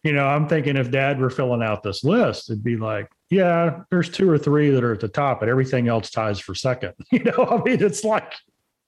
[0.03, 3.81] you know, I'm thinking if dad were filling out this list, it'd be like, yeah,
[3.89, 6.93] there's two or three that are at the top, but everything else ties for second.
[7.11, 8.33] You know, I mean, it's like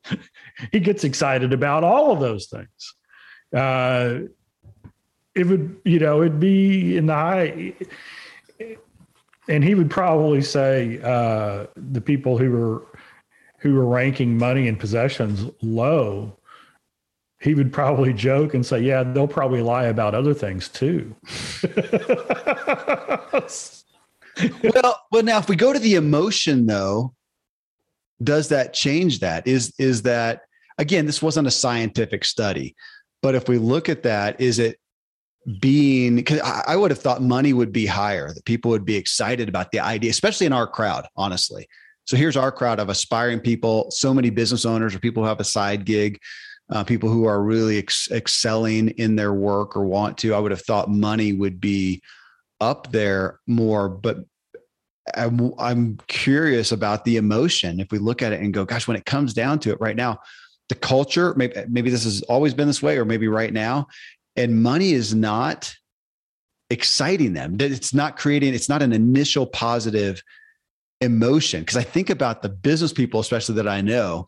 [0.72, 2.94] he gets excited about all of those things.
[3.54, 4.28] Uh,
[5.36, 7.74] it would, you know, it'd be in the high,
[9.50, 12.88] and he would probably say uh, the people who were
[13.60, 16.38] who were ranking money and possessions low.
[17.46, 21.16] He would probably joke and say, "Yeah, they'll probably lie about other things too."
[24.64, 27.14] well, well, now if we go to the emotion though,
[28.24, 29.46] does that change that?
[29.46, 30.42] Is is that
[30.80, 32.76] again, this wasn't a scientific study,
[33.22, 34.80] but if we look at that, is it
[35.60, 39.50] being because I would have thought money would be higher, that people would be excited
[39.50, 41.68] about the idea, especially in our crowd, honestly.
[42.06, 45.40] So here's our crowd of aspiring people, so many business owners or people who have
[45.40, 46.20] a side gig,
[46.72, 50.34] uh, people who are really ex- excelling in their work or want to.
[50.34, 52.02] I would have thought money would be
[52.60, 54.18] up there more, but
[55.16, 57.80] I'm, I'm curious about the emotion.
[57.80, 59.96] If we look at it and go, gosh, when it comes down to it right
[59.96, 60.20] now,
[60.70, 63.88] the culture, maybe, maybe this has always been this way, or maybe right now,
[64.36, 65.72] and money is not
[66.72, 67.58] exciting them.
[67.58, 70.24] That it's not creating, it's not an initial positive
[71.02, 71.64] emotion.
[71.64, 74.26] Cause I think about the business people, especially that I know,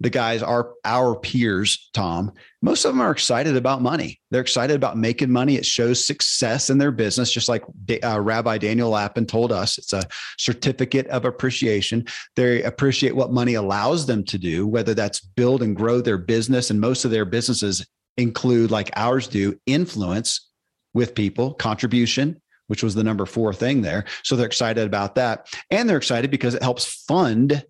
[0.00, 2.32] the guys are our peers, Tom.
[2.60, 4.20] Most of them are excited about money.
[4.30, 5.56] They're excited about making money.
[5.56, 7.64] It shows success in their business, just like
[8.04, 9.78] uh, Rabbi Daniel Lapin told us.
[9.78, 10.02] It's a
[10.38, 12.04] certificate of appreciation.
[12.34, 16.70] They appreciate what money allows them to do, whether that's build and grow their business.
[16.70, 17.86] And most of their businesses
[18.18, 20.50] include, like ours do, influence
[20.92, 24.04] with people, contribution, which was the number four thing there.
[24.24, 25.48] So they're excited about that.
[25.70, 27.64] And they're excited because it helps fund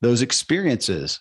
[0.00, 1.20] those experiences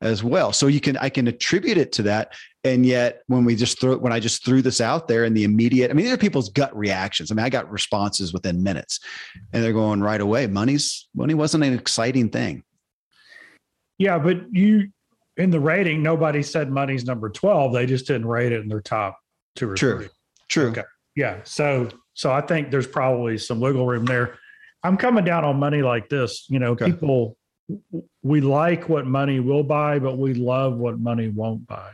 [0.00, 0.52] as well.
[0.52, 2.34] So you can I can attribute it to that.
[2.64, 5.44] And yet when we just throw when I just threw this out there in the
[5.44, 7.30] immediate, I mean, these are people's gut reactions.
[7.30, 9.00] I mean, I got responses within minutes
[9.52, 10.46] and they're going right away.
[10.46, 12.62] Money's money wasn't an exciting thing.
[13.98, 14.88] Yeah, but you
[15.38, 17.72] in the rating, nobody said money's number 12.
[17.72, 19.18] They just didn't rate it in their top
[19.54, 19.98] two or True.
[19.98, 20.08] three.
[20.48, 20.70] True.
[20.70, 20.82] Okay.
[21.14, 21.38] Yeah.
[21.44, 24.38] So so I think there's probably some wiggle room there.
[24.82, 26.46] I'm coming down on money like this.
[26.48, 26.86] You know, okay.
[26.86, 27.36] people
[28.22, 31.90] we like what money will buy, but we love what money won't buy.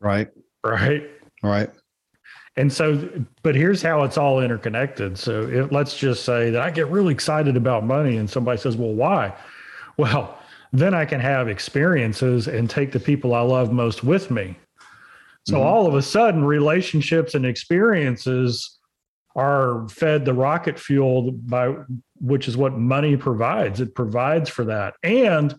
[0.00, 0.28] Right.
[0.64, 1.10] Right.
[1.42, 1.70] Right.
[2.56, 3.08] And so,
[3.42, 5.18] but here's how it's all interconnected.
[5.18, 8.76] So if, let's just say that I get really excited about money and somebody says,
[8.76, 9.34] well, why?
[9.98, 10.38] Well,
[10.72, 14.58] then I can have experiences and take the people I love most with me.
[15.46, 15.66] So mm-hmm.
[15.66, 18.78] all of a sudden, relationships and experiences
[19.36, 21.74] are fed the rocket fuel by
[22.18, 23.80] which is what money provides.
[23.80, 24.94] It provides for that.
[25.02, 25.54] And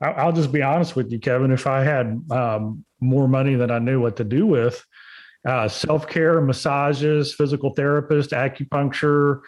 [0.00, 1.50] I'll just be honest with you, Kevin.
[1.50, 4.84] If I had um, more money than I knew what to do with,
[5.46, 9.40] uh, self care, massages, physical therapist, acupuncture,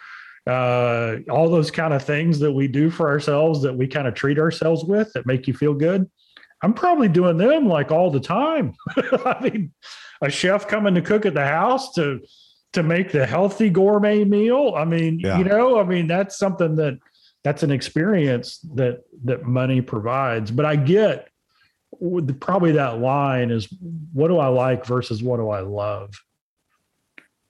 [0.47, 4.15] uh, all those kind of things that we do for ourselves that we kind of
[4.15, 6.09] treat ourselves with that make you feel good.
[6.61, 8.73] I'm probably doing them like all the time.
[8.97, 9.71] I mean,
[10.21, 12.19] a chef coming to cook at the house to
[12.73, 14.73] to make the healthy gourmet meal.
[14.75, 15.37] I mean, yeah.
[15.37, 16.99] you know, I mean, that's something that
[17.43, 20.51] that's an experience that that money provides.
[20.51, 21.29] But I get
[22.39, 23.67] probably that line is
[24.13, 26.13] what do I like versus what do I love?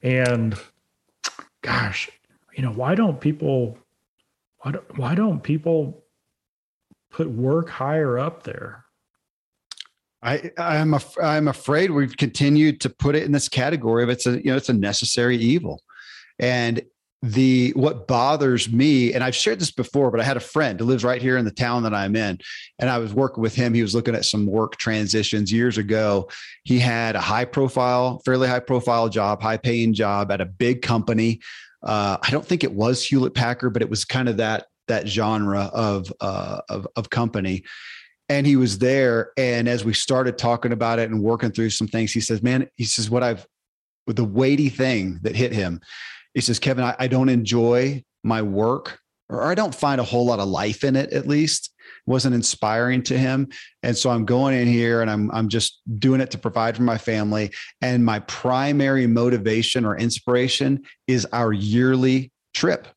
[0.01, 0.57] And
[1.61, 2.09] gosh,
[2.55, 3.77] you know, why don't people
[4.59, 6.03] why don't, why don't people
[7.09, 8.85] put work higher up there?
[10.21, 14.25] I I'm af- I'm afraid we've continued to put it in this category of it's
[14.25, 15.81] a you know it's a necessary evil,
[16.37, 16.81] and
[17.21, 20.85] the what bothers me and i've shared this before but i had a friend who
[20.85, 22.39] lives right here in the town that i'm in
[22.79, 23.73] and i was working with him.
[23.73, 26.29] He was looking at some work transitions years ago.
[26.63, 30.81] He had a high profile fairly high profile job high paying job at a big
[30.81, 31.41] company.
[31.83, 35.07] Uh, i don't think it was hewlett packard but it was kind of that that
[35.07, 37.63] genre of uh, of, of company
[38.29, 41.87] and he was there and as we started talking about it and working through some
[41.87, 43.45] things he says man he says what i've
[44.07, 45.79] the weighty thing that hit him
[46.33, 48.99] he says, Kevin, I, I don't enjoy my work
[49.29, 51.71] or I don't find a whole lot of life in it, at least.
[51.77, 53.49] It wasn't inspiring to him.
[53.83, 56.83] And so I'm going in here and I'm, I'm just doing it to provide for
[56.83, 57.51] my family.
[57.81, 62.87] And my primary motivation or inspiration is our yearly trip,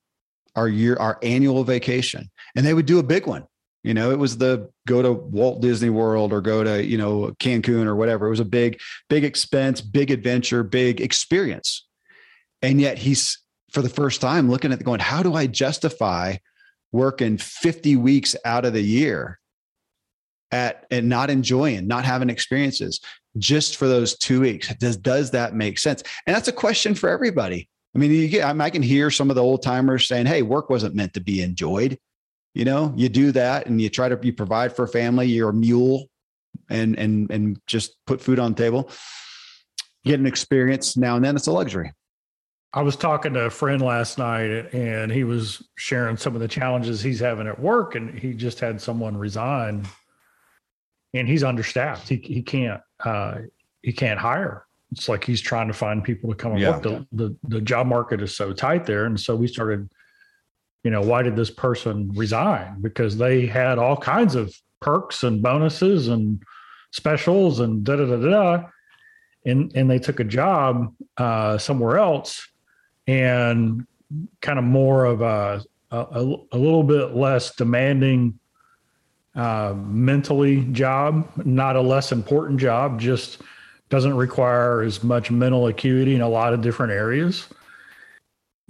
[0.56, 2.30] our year, our annual vacation.
[2.56, 3.44] And they would do a big one.
[3.82, 7.34] You know, it was the go to Walt Disney World or go to, you know,
[7.40, 8.26] Cancun or whatever.
[8.26, 11.86] It was a big, big expense, big adventure, big experience.
[12.60, 16.36] And yet he's for the first time looking at going, how do I justify
[16.92, 19.40] working 50 weeks out of the year
[20.52, 23.00] at and not enjoying, not having experiences
[23.36, 24.72] just for those two weeks?
[24.76, 26.04] Does does that make sense?
[26.26, 27.68] And that's a question for everybody.
[27.96, 30.70] I mean, you get, I can hear some of the old timers saying, "Hey, work
[30.70, 31.98] wasn't meant to be enjoyed."
[32.54, 35.26] You know, you do that and you try to you provide for a family.
[35.26, 36.08] You're a mule,
[36.68, 38.90] and and and just put food on the table.
[40.04, 41.36] Get an experience now and then.
[41.36, 41.92] It's a luxury.
[42.74, 46.48] I was talking to a friend last night and he was sharing some of the
[46.48, 49.86] challenges he's having at work and he just had someone resign
[51.12, 52.08] and he's understaffed.
[52.08, 53.40] He, he can't, uh,
[53.82, 54.64] he can't hire.
[54.90, 56.70] It's like he's trying to find people to come and yeah.
[56.70, 56.82] work.
[56.82, 59.04] The, the, the job market is so tight there.
[59.04, 59.92] And so we started,
[60.84, 62.80] you know, why did this person resign?
[62.80, 66.42] Because they had all kinds of perks and bonuses and
[66.90, 68.64] specials and da da da da.
[69.44, 72.48] And, and they took a job uh, somewhere else
[73.06, 73.86] and
[74.40, 78.38] kind of more of a, a, a little bit less demanding
[79.34, 83.40] uh, mentally job, not a less important job, just
[83.88, 87.46] doesn't require as much mental acuity in a lot of different areas.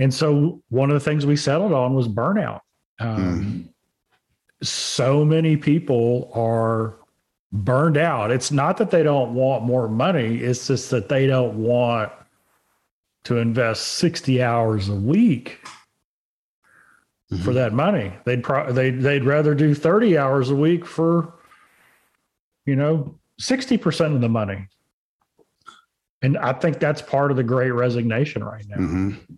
[0.03, 2.63] And so one of the things we settled on was burnout.
[2.99, 3.71] Um,
[4.61, 4.67] mm.
[4.67, 6.97] So many people are
[7.53, 8.33] burned out.
[8.33, 12.11] It's not that they don't want more money, it's just that they don't want
[13.25, 15.61] to invest 60 hours a week
[17.31, 17.41] mm-hmm.
[17.45, 18.13] for that money.
[18.25, 21.33] They'd pro- they'd they'd rather do 30 hours a week for
[22.67, 24.67] you know 60% of the money.
[26.23, 28.77] And I think that's part of the great resignation right now.
[28.79, 29.35] Mm-hmm.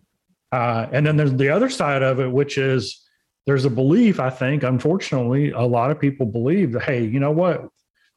[0.55, 3.03] Uh, and then there's the other side of it, which is
[3.47, 7.33] there's a belief, I think, unfortunately, a lot of people believe that, hey, you know
[7.33, 7.69] what?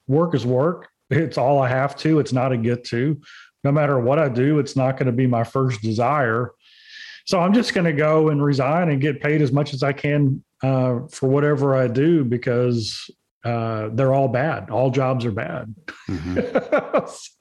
[0.07, 0.89] Work is work.
[1.09, 2.19] It's all I have to.
[2.19, 3.19] It's not a get to
[3.63, 6.51] no matter what I do, it's not going to be my first desire.
[7.25, 9.91] So I'm just going to go and resign and get paid as much as I
[9.91, 13.09] can uh, for whatever I do because
[13.43, 14.69] uh, they're all bad.
[14.69, 15.75] All jobs are bad.
[16.09, 16.97] Mm-hmm.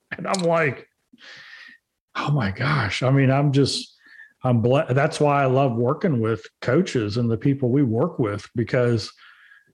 [0.18, 0.88] and I'm like,
[2.16, 3.05] oh my gosh.
[3.05, 3.95] I mean, I'm just,
[4.47, 4.94] I'm blessed.
[4.94, 9.12] That's why I love working with coaches and the people we work with because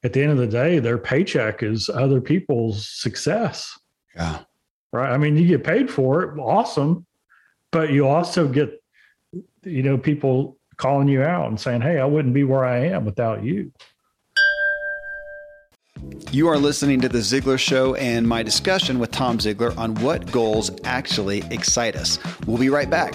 [0.04, 3.78] at the end of the day, their paycheck is other people's success.
[4.16, 4.40] Yeah
[4.92, 5.10] right?
[5.10, 7.06] I mean, you get paid for it, awesome,
[7.70, 8.82] but you also get,
[9.62, 13.04] you know, people calling you out and saying, "Hey, I wouldn't be where I am
[13.04, 13.72] without you."
[16.30, 20.30] You are listening to The Ziglar Show and my discussion with Tom Ziglar on what
[20.32, 22.18] goals actually excite us.
[22.46, 23.14] We'll be right back.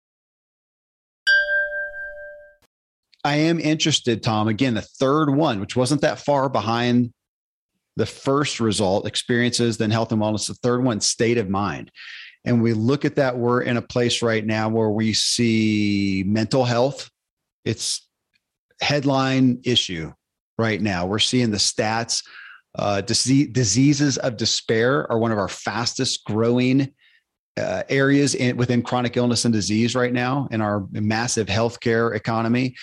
[3.23, 4.47] I am interested, Tom.
[4.47, 7.13] Again, the third one, which wasn't that far behind
[7.95, 10.47] the first result, experiences, then health and wellness.
[10.47, 11.91] The third one, state of mind.
[12.45, 16.65] And we look at that, we're in a place right now where we see mental
[16.65, 17.09] health.
[17.65, 18.07] It's
[18.81, 20.11] headline issue
[20.57, 21.05] right now.
[21.05, 22.23] We're seeing the stats.
[22.73, 26.93] Uh, disease, diseases of despair are one of our fastest growing
[27.57, 32.73] uh, areas in, within chronic illness and disease right now in our massive healthcare economy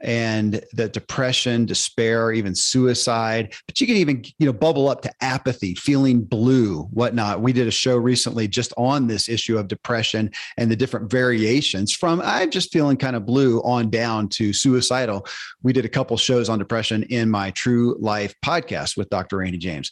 [0.00, 3.54] and the depression, despair, even suicide.
[3.66, 7.40] But you can even, you know, bubble up to apathy, feeling blue, whatnot.
[7.40, 11.92] We did a show recently just on this issue of depression and the different variations
[11.92, 15.26] from I'm just feeling kind of blue on down to suicidal.
[15.62, 19.38] We did a couple shows on depression in my True Life podcast with Dr.
[19.38, 19.90] Randy James.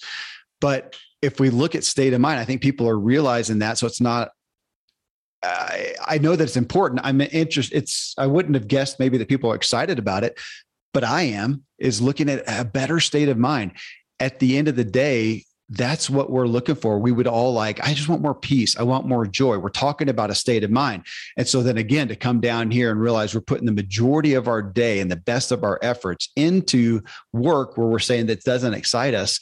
[0.61, 3.79] But if we look at state of mind, I think people are realizing that.
[3.79, 4.31] So it's not
[5.43, 7.01] I, I know that it's important.
[7.05, 7.77] I'm interested.
[7.77, 10.39] It's I wouldn't have guessed maybe that people are excited about it,
[10.93, 11.65] but I am.
[11.79, 13.73] Is looking at a better state of mind.
[14.19, 16.99] At the end of the day, that's what we're looking for.
[16.99, 18.77] We would all like, I just want more peace.
[18.77, 19.59] I want more joy.
[19.59, 21.05] We're talking about a state of mind.
[21.37, 24.49] And so then again, to come down here and realize we're putting the majority of
[24.49, 28.75] our day and the best of our efforts into work where we're saying that doesn't
[28.75, 29.41] excite us,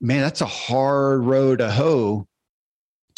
[0.00, 2.26] man, that's a hard road to hoe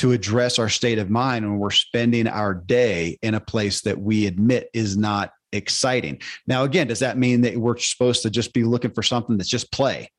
[0.03, 4.01] to address our state of mind when we're spending our day in a place that
[4.01, 6.21] we admit is not exciting.
[6.45, 9.49] Now, again, does that mean that we're supposed to just be looking for something that's
[9.49, 10.11] just play?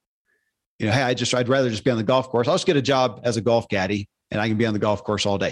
[0.80, 2.48] You know, hey, I just I'd rather just be on the golf course.
[2.48, 4.80] I'll just get a job as a golf caddy and I can be on the
[4.80, 5.52] golf course all day.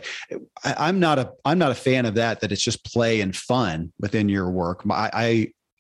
[0.63, 2.39] I, am not a I'm not a fan of that.
[2.39, 4.83] That it's just play and fun within your work.
[4.89, 5.09] I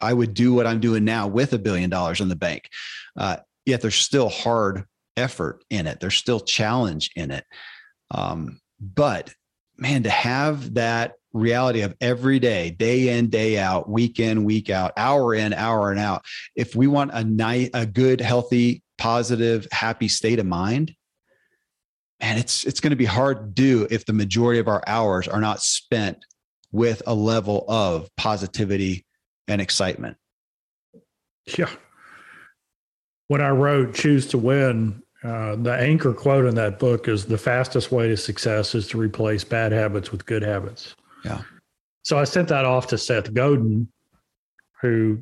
[0.01, 2.67] I, I would do what I'm doing now with a billion dollars in the bank.
[3.15, 4.83] Uh, yet there's still hard
[5.15, 6.01] effort in it.
[6.01, 7.45] There's still challenge in it.
[8.11, 9.33] Um, but
[9.77, 14.69] man, to have that reality of every day, day in, day out, week in, week
[14.69, 16.23] out, hour in, hour and out,
[16.55, 20.93] if we want a night, a good, healthy, positive, happy state of mind,
[22.21, 25.27] man, it's it's going to be hard to do if the majority of our hours
[25.27, 26.23] are not spent
[26.71, 29.05] with a level of positivity
[29.47, 30.17] and excitement.
[31.57, 31.69] Yeah.
[33.27, 37.37] When I wrote Choose to Win, uh, the anchor quote in that book is the
[37.37, 40.95] fastest way to success is to replace bad habits with good habits.
[41.23, 41.41] Yeah.
[42.03, 43.87] So I sent that off to Seth Godin,
[44.81, 45.21] who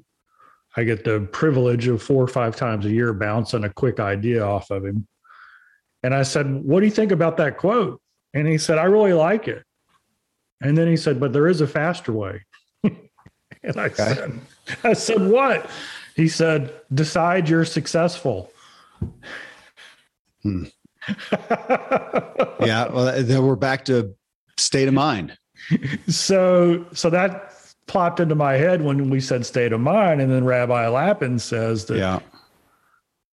[0.77, 4.41] I get the privilege of four or five times a year bouncing a quick idea
[4.41, 5.05] off of him.
[6.03, 8.01] And I said, What do you think about that quote?
[8.33, 9.63] And he said, I really like it.
[10.61, 12.45] And then he said, But there is a faster way.
[12.83, 14.13] and I okay.
[14.13, 14.39] said,
[14.85, 15.69] I said, What?
[16.15, 18.51] He said, Decide you're successful.
[20.43, 20.65] Hmm.
[22.61, 24.13] yeah, well, then we're back to
[24.57, 25.37] state of mind.
[26.07, 27.53] So, so that
[27.85, 31.85] plopped into my head when we said state of mind, and then Rabbi Lapin says
[31.85, 32.19] that yeah.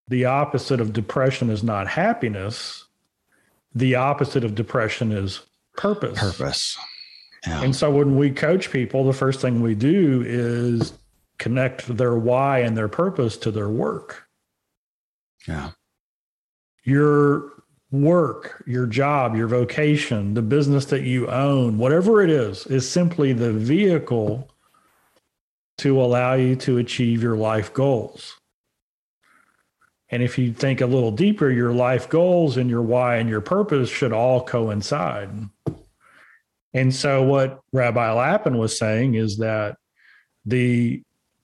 [0.09, 2.85] the opposite of depression is not happiness.
[3.75, 5.41] The opposite of depression is
[5.77, 6.19] purpose.
[6.19, 6.77] Purpose.
[7.47, 7.63] Yeah.
[7.63, 10.93] And so when we coach people, the first thing we do is
[11.39, 14.27] connect their why and their purpose to their work.
[15.47, 15.71] Yeah
[16.87, 17.53] your
[17.91, 23.33] work, your job, your vocation, the business that you own, whatever it is, is simply
[23.33, 24.49] the vehicle
[25.79, 28.35] to allow you to achieve your life goals.
[30.09, 33.41] And if you think a little deeper, your life goals and your why and your
[33.41, 35.31] purpose should all coincide.
[36.73, 39.77] And so, what Rabbi Lapin was saying is that
[40.45, 41.03] the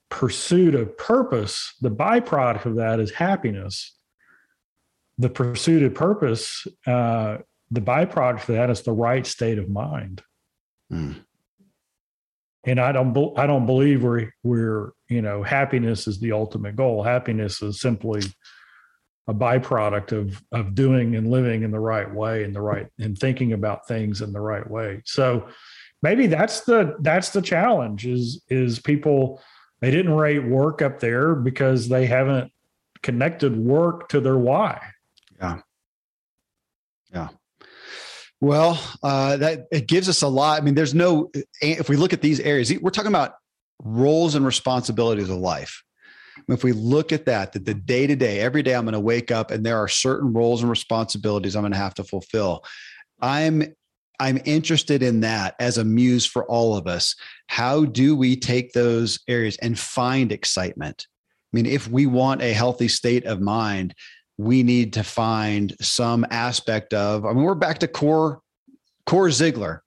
[0.09, 3.93] pursuit of purpose, the byproduct of that is happiness
[5.19, 7.39] the pursuit of purpose, uh,
[7.71, 10.23] the byproduct of that is the right state of mind.
[10.93, 11.25] Mm.
[12.65, 16.77] And I don't, be, I don't believe we're, we're, you know, happiness is the ultimate
[16.77, 17.03] goal.
[17.03, 18.23] Happiness is simply
[19.29, 23.17] a byproduct of of doing and living in the right way and the right and
[23.17, 25.01] thinking about things in the right way.
[25.05, 25.49] So
[26.03, 29.41] maybe that's the that's the challenge is is people
[29.81, 32.51] they didn't rate work up there because they haven't
[33.03, 34.81] connected work to their why.
[37.13, 37.29] Yeah.
[38.41, 40.61] Well, uh, that it gives us a lot.
[40.61, 43.35] I mean, there's no, if we look at these areas, we're talking about
[43.85, 45.83] roles and responsibilities of life.
[46.49, 49.01] If we look at that, that the day to day, every day I'm going to
[49.01, 52.65] wake up and there are certain roles and responsibilities I'm going to have to fulfill.
[53.21, 53.63] I'm
[54.21, 57.17] I'm interested in that as a muse for all of us.
[57.49, 61.07] How do we take those areas and find excitement?
[61.53, 63.95] I mean, if we want a healthy state of mind,
[64.39, 68.41] we need to find some aspect of, I mean, we're back to core,
[69.07, 69.81] core Ziglar,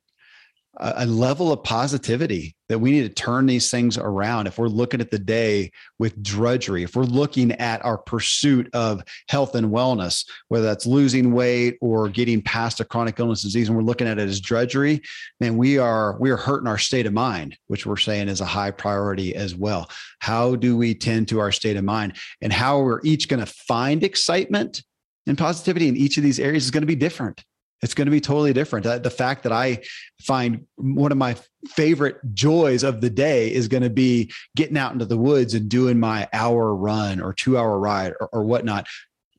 [0.78, 4.48] a, level of positivity that we need to turn these things around.
[4.48, 9.04] If we're looking at the day with drudgery, if we're looking at our pursuit of
[9.30, 13.78] health and wellness, whether that's losing weight or getting past a chronic illness disease, and
[13.78, 15.02] we're looking at it as drudgery,
[15.40, 18.46] then we are we are hurting our state of mind, which we're saying is a
[18.46, 19.90] high priority as well.
[20.20, 23.54] How do we tend to our state of mind, and how we're each going to
[23.68, 24.84] find excitement
[25.28, 27.44] and positivity in each of these areas is going to be different.
[27.82, 28.86] It's going to be totally different.
[29.04, 29.84] The fact that I
[30.22, 31.36] find one of my
[31.68, 35.70] favorite joys of the day is going to be getting out into the woods and
[35.70, 38.88] doing my hour run or two hour ride or, or whatnot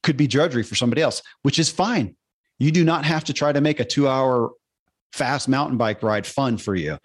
[0.03, 2.15] could be drudgery for somebody else, which is fine.
[2.59, 4.53] You do not have to try to make a two hour
[5.13, 6.99] fast mountain bike ride fun for you.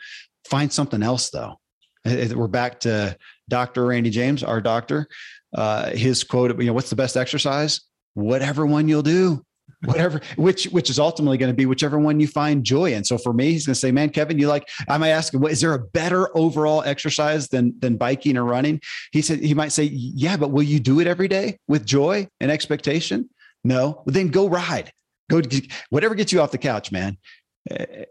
[0.47, 1.59] Find something else though.
[2.05, 3.17] We're back to
[3.49, 3.85] Dr.
[3.85, 5.07] Randy James, our doctor.
[5.53, 7.81] Uh, his quote, you know, what's the best exercise?
[8.13, 9.45] Whatever one you'll do
[9.85, 13.03] whatever which which is ultimately going to be whichever one you find joy in.
[13.03, 15.43] So for me he's going to say man kevin you like i might ask him
[15.45, 18.81] is there a better overall exercise than than biking or running?
[19.11, 22.27] He said he might say yeah but will you do it every day with joy
[22.39, 23.29] and expectation?
[23.63, 24.03] No.
[24.05, 24.91] Well, then go ride.
[25.29, 25.41] Go
[25.89, 27.17] whatever gets you off the couch man.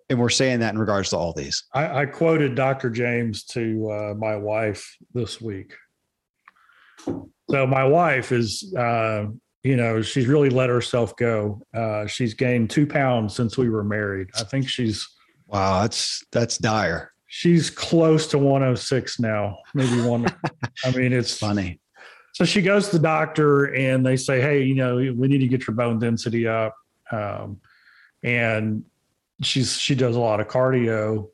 [0.09, 1.65] And we're saying that in regards to all these.
[1.75, 5.75] I, I quoted dr james to uh, my wife this week.
[7.51, 9.27] So my wife is uh,
[9.63, 11.61] you know, she's really let herself go.
[11.75, 14.29] Uh, she's gained two pounds since we were married.
[14.39, 15.07] I think she's
[15.47, 17.13] wow, that's that's dire.
[17.27, 20.27] She's close to 106 now, maybe one.
[20.85, 21.81] I mean, it's funny.
[22.33, 25.49] So she goes to the doctor and they say, Hey, you know, we need to
[25.49, 26.75] get your bone density up.
[27.13, 27.61] Um,
[28.23, 28.85] and
[29.43, 31.29] she's she does a lot of cardio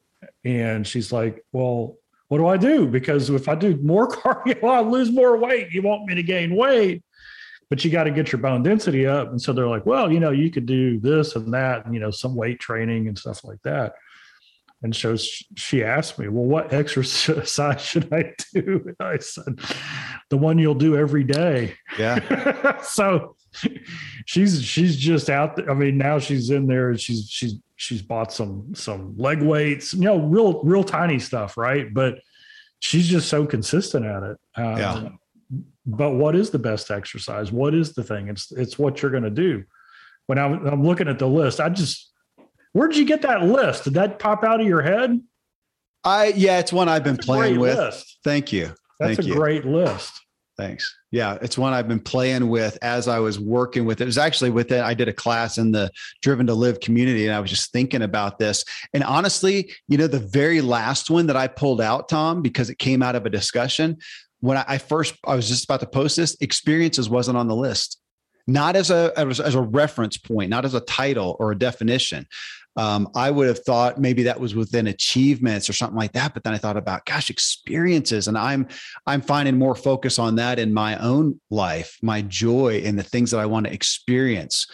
[0.45, 1.97] and she's like, Well,
[2.29, 2.89] what do I do?
[2.89, 5.71] Because if I do more cardio, I'll lose more weight.
[5.71, 7.05] You want me to gain weight
[7.69, 9.31] but you got to get your bone density up.
[9.31, 12.01] And so they're like, well, you know, you could do this and that, and, you
[12.01, 13.95] know, some weight training and stuff like that.
[14.83, 15.17] And so
[15.57, 18.85] she asked me, well, what exercise should I do?
[18.87, 19.59] And I said,
[20.29, 21.75] the one you'll do every day.
[21.99, 22.81] Yeah.
[22.83, 23.37] so
[24.27, 25.71] she's, she's just out there.
[25.71, 29.93] I mean, now she's in there and she's, she's, she's bought some, some leg weights,
[29.93, 31.57] you know, real, real tiny stuff.
[31.57, 31.93] Right.
[31.93, 32.21] But
[32.79, 34.39] she's just so consistent at it.
[34.55, 35.09] Um, yeah
[35.87, 37.53] but what is the best exercise?
[37.53, 38.29] What is the thing?
[38.29, 39.65] It's it's what you're going to do.
[40.27, 42.13] When I'm, I'm looking at the list i just
[42.73, 43.85] where did you get that list?
[43.85, 45.21] Did that pop out of your head?
[46.05, 47.79] I yeah it's one i've been playing with.
[47.79, 48.19] list.
[48.23, 48.75] thank you.
[49.01, 49.35] That's thank a you.
[49.35, 50.13] great list.
[50.59, 50.95] Thanks.
[51.11, 54.05] Yeah it's one i've been playing with as i was working with it.
[54.05, 55.91] It was actually with it i did a class in the
[56.23, 58.65] driven to live community and i was just thinking about this.
[58.93, 62.79] And honestly you know the very last one that i pulled out tom because it
[62.79, 63.99] came out of a discussion
[64.41, 67.99] when I first I was just about to post this, experiences wasn't on the list,
[68.47, 72.27] not as a as, as a reference point, not as a title or a definition.
[72.79, 76.35] Um, I would have thought maybe that was within achievements or something like that.
[76.35, 78.69] But then I thought about, gosh, experiences, and I'm
[79.07, 83.31] I'm finding more focus on that in my own life, my joy, and the things
[83.31, 84.67] that I want to experience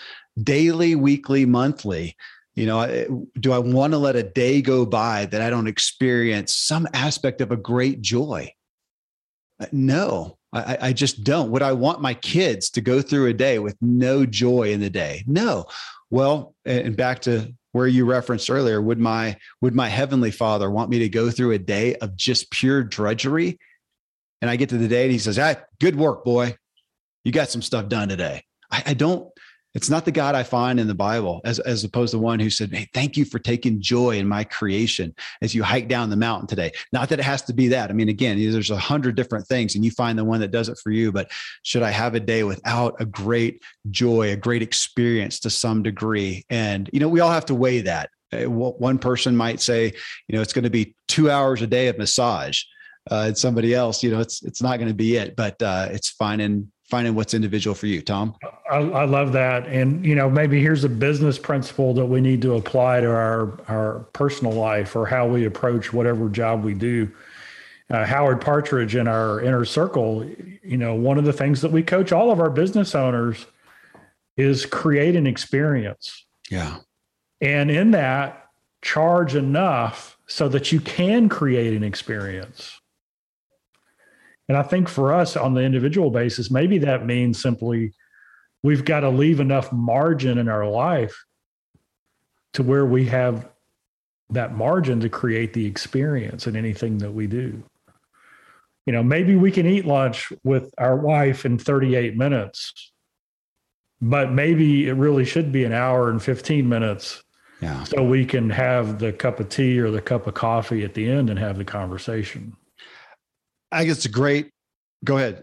[0.43, 2.17] daily, weekly, monthly.
[2.55, 6.55] You know, do I want to let a day go by that I don't experience
[6.55, 8.53] some aspect of a great joy?
[9.63, 11.51] Uh, no, I, I, just don't.
[11.53, 14.91] Would I want my kids to go through a day with no joy in the
[14.91, 15.23] day?
[15.27, 15.67] No.
[16.11, 20.91] Well, and back to where you referenced earlier, would my would my heavenly Father want
[20.91, 23.59] me to go through a day of just pure drudgery?
[24.41, 26.57] And I get to the day and he says, "Ah, good work, boy.
[27.25, 29.32] You got some stuff done today." I, I don't
[29.75, 32.51] it's not the God I find in the Bible, as, as opposed to one who
[32.51, 36.17] said, Hey, thank you for taking joy in my creation as you hike down the
[36.17, 36.73] mountain today.
[36.93, 37.91] Not that it has to be that.
[37.91, 40.69] I mean, again, there's a hundred different things and you find the one that does
[40.69, 41.11] it for you.
[41.11, 41.31] But
[41.63, 46.45] should I have a day without a great joy, a great experience to some degree?
[46.51, 48.11] And, you know, we all have to weigh that.
[48.33, 49.93] Uh, one person might say,
[50.29, 52.63] you know, it's going to be two hours a day of massage.
[53.11, 55.89] Uh, and somebody else, you know, it's it's not going to be it, but uh,
[55.91, 58.35] it's finding finding what's individual for you, Tom.
[58.71, 62.43] I, I, love that, and you know, maybe here's a business principle that we need
[62.43, 67.11] to apply to our our personal life or how we approach whatever job we do.
[67.89, 70.31] Uh, Howard Partridge in our inner circle,
[70.63, 73.47] you know, one of the things that we coach all of our business owners
[74.37, 76.27] is create an experience.
[76.51, 76.77] Yeah,
[77.41, 78.49] and in that,
[78.83, 82.82] charge enough so that you can create an experience.
[84.49, 87.93] And I think for us on the individual basis, maybe that means simply
[88.63, 91.25] we've got to leave enough margin in our life
[92.55, 93.49] to where we have
[94.31, 97.63] that margin to create the experience in anything that we do.
[98.87, 102.93] You know, maybe we can eat lunch with our wife in 38 minutes,
[104.01, 107.23] but maybe it really should be an hour and 15 minutes.
[107.61, 107.85] Yeah.
[107.85, 111.09] So we can have the cup of tea or the cup of coffee at the
[111.09, 112.57] end and have the conversation.
[113.73, 114.51] I think it's a great.
[115.05, 115.43] Go ahead.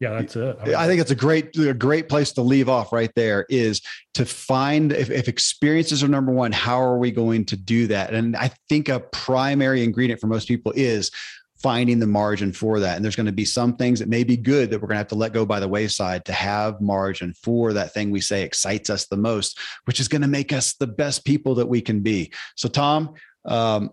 [0.00, 0.58] Yeah, that's it.
[0.60, 3.80] I, I think it's a great, a great place to leave off right there is
[4.14, 8.12] to find if, if experiences are number one, how are we going to do that?
[8.12, 11.10] And I think a primary ingredient for most people is
[11.64, 12.96] finding the margin for that.
[12.96, 14.98] And there's going to be some things that may be good that we're going to
[14.98, 18.42] have to let go by the wayside to have margin for that thing we say
[18.42, 21.80] excites us the most, which is going to make us the best people that we
[21.80, 22.30] can be.
[22.54, 23.14] So, Tom,
[23.46, 23.92] um,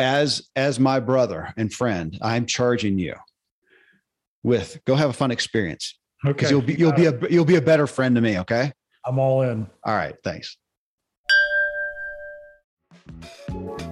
[0.00, 3.14] as as my brother and friend, I'm charging you
[4.42, 5.98] with go have a fun experience.
[6.26, 6.48] Okay.
[6.50, 8.38] You'll be you'll be uh, a you'll be a better friend to me.
[8.40, 8.72] Okay.
[9.04, 9.66] I'm all in.
[9.84, 10.14] All right.
[10.24, 10.56] Thanks.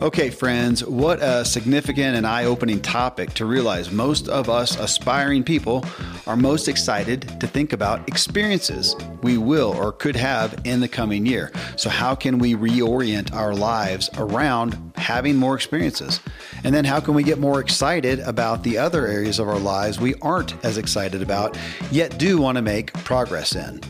[0.00, 5.42] Okay, friends, what a significant and eye opening topic to realize most of us aspiring
[5.42, 5.84] people
[6.28, 11.26] are most excited to think about experiences we will or could have in the coming
[11.26, 11.50] year.
[11.74, 16.20] So, how can we reorient our lives around having more experiences?
[16.62, 19.98] And then, how can we get more excited about the other areas of our lives
[19.98, 21.58] we aren't as excited about,
[21.90, 23.80] yet do want to make progress in?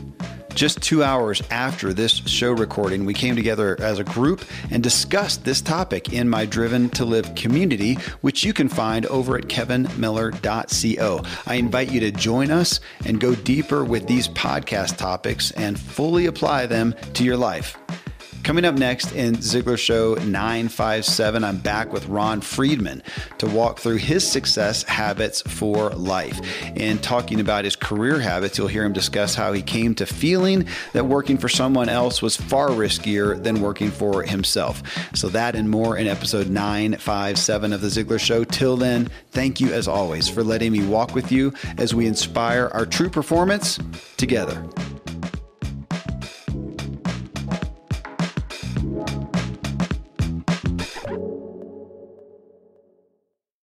[0.53, 5.45] Just two hours after this show recording, we came together as a group and discussed
[5.45, 11.23] this topic in my Driven to Live community, which you can find over at kevinmiller.co.
[11.45, 16.25] I invite you to join us and go deeper with these podcast topics and fully
[16.25, 17.77] apply them to your life.
[18.43, 23.03] Coming up next in Ziglar Show 957, I'm back with Ron Friedman
[23.37, 26.39] to walk through his success habits for life.
[26.75, 30.65] In talking about his career habits, you'll hear him discuss how he came to feeling
[30.93, 34.81] that working for someone else was far riskier than working for himself.
[35.13, 38.43] So, that and more in episode 957 of The Ziglar Show.
[38.45, 42.69] Till then, thank you as always for letting me walk with you as we inspire
[42.73, 43.77] our true performance
[44.17, 44.67] together.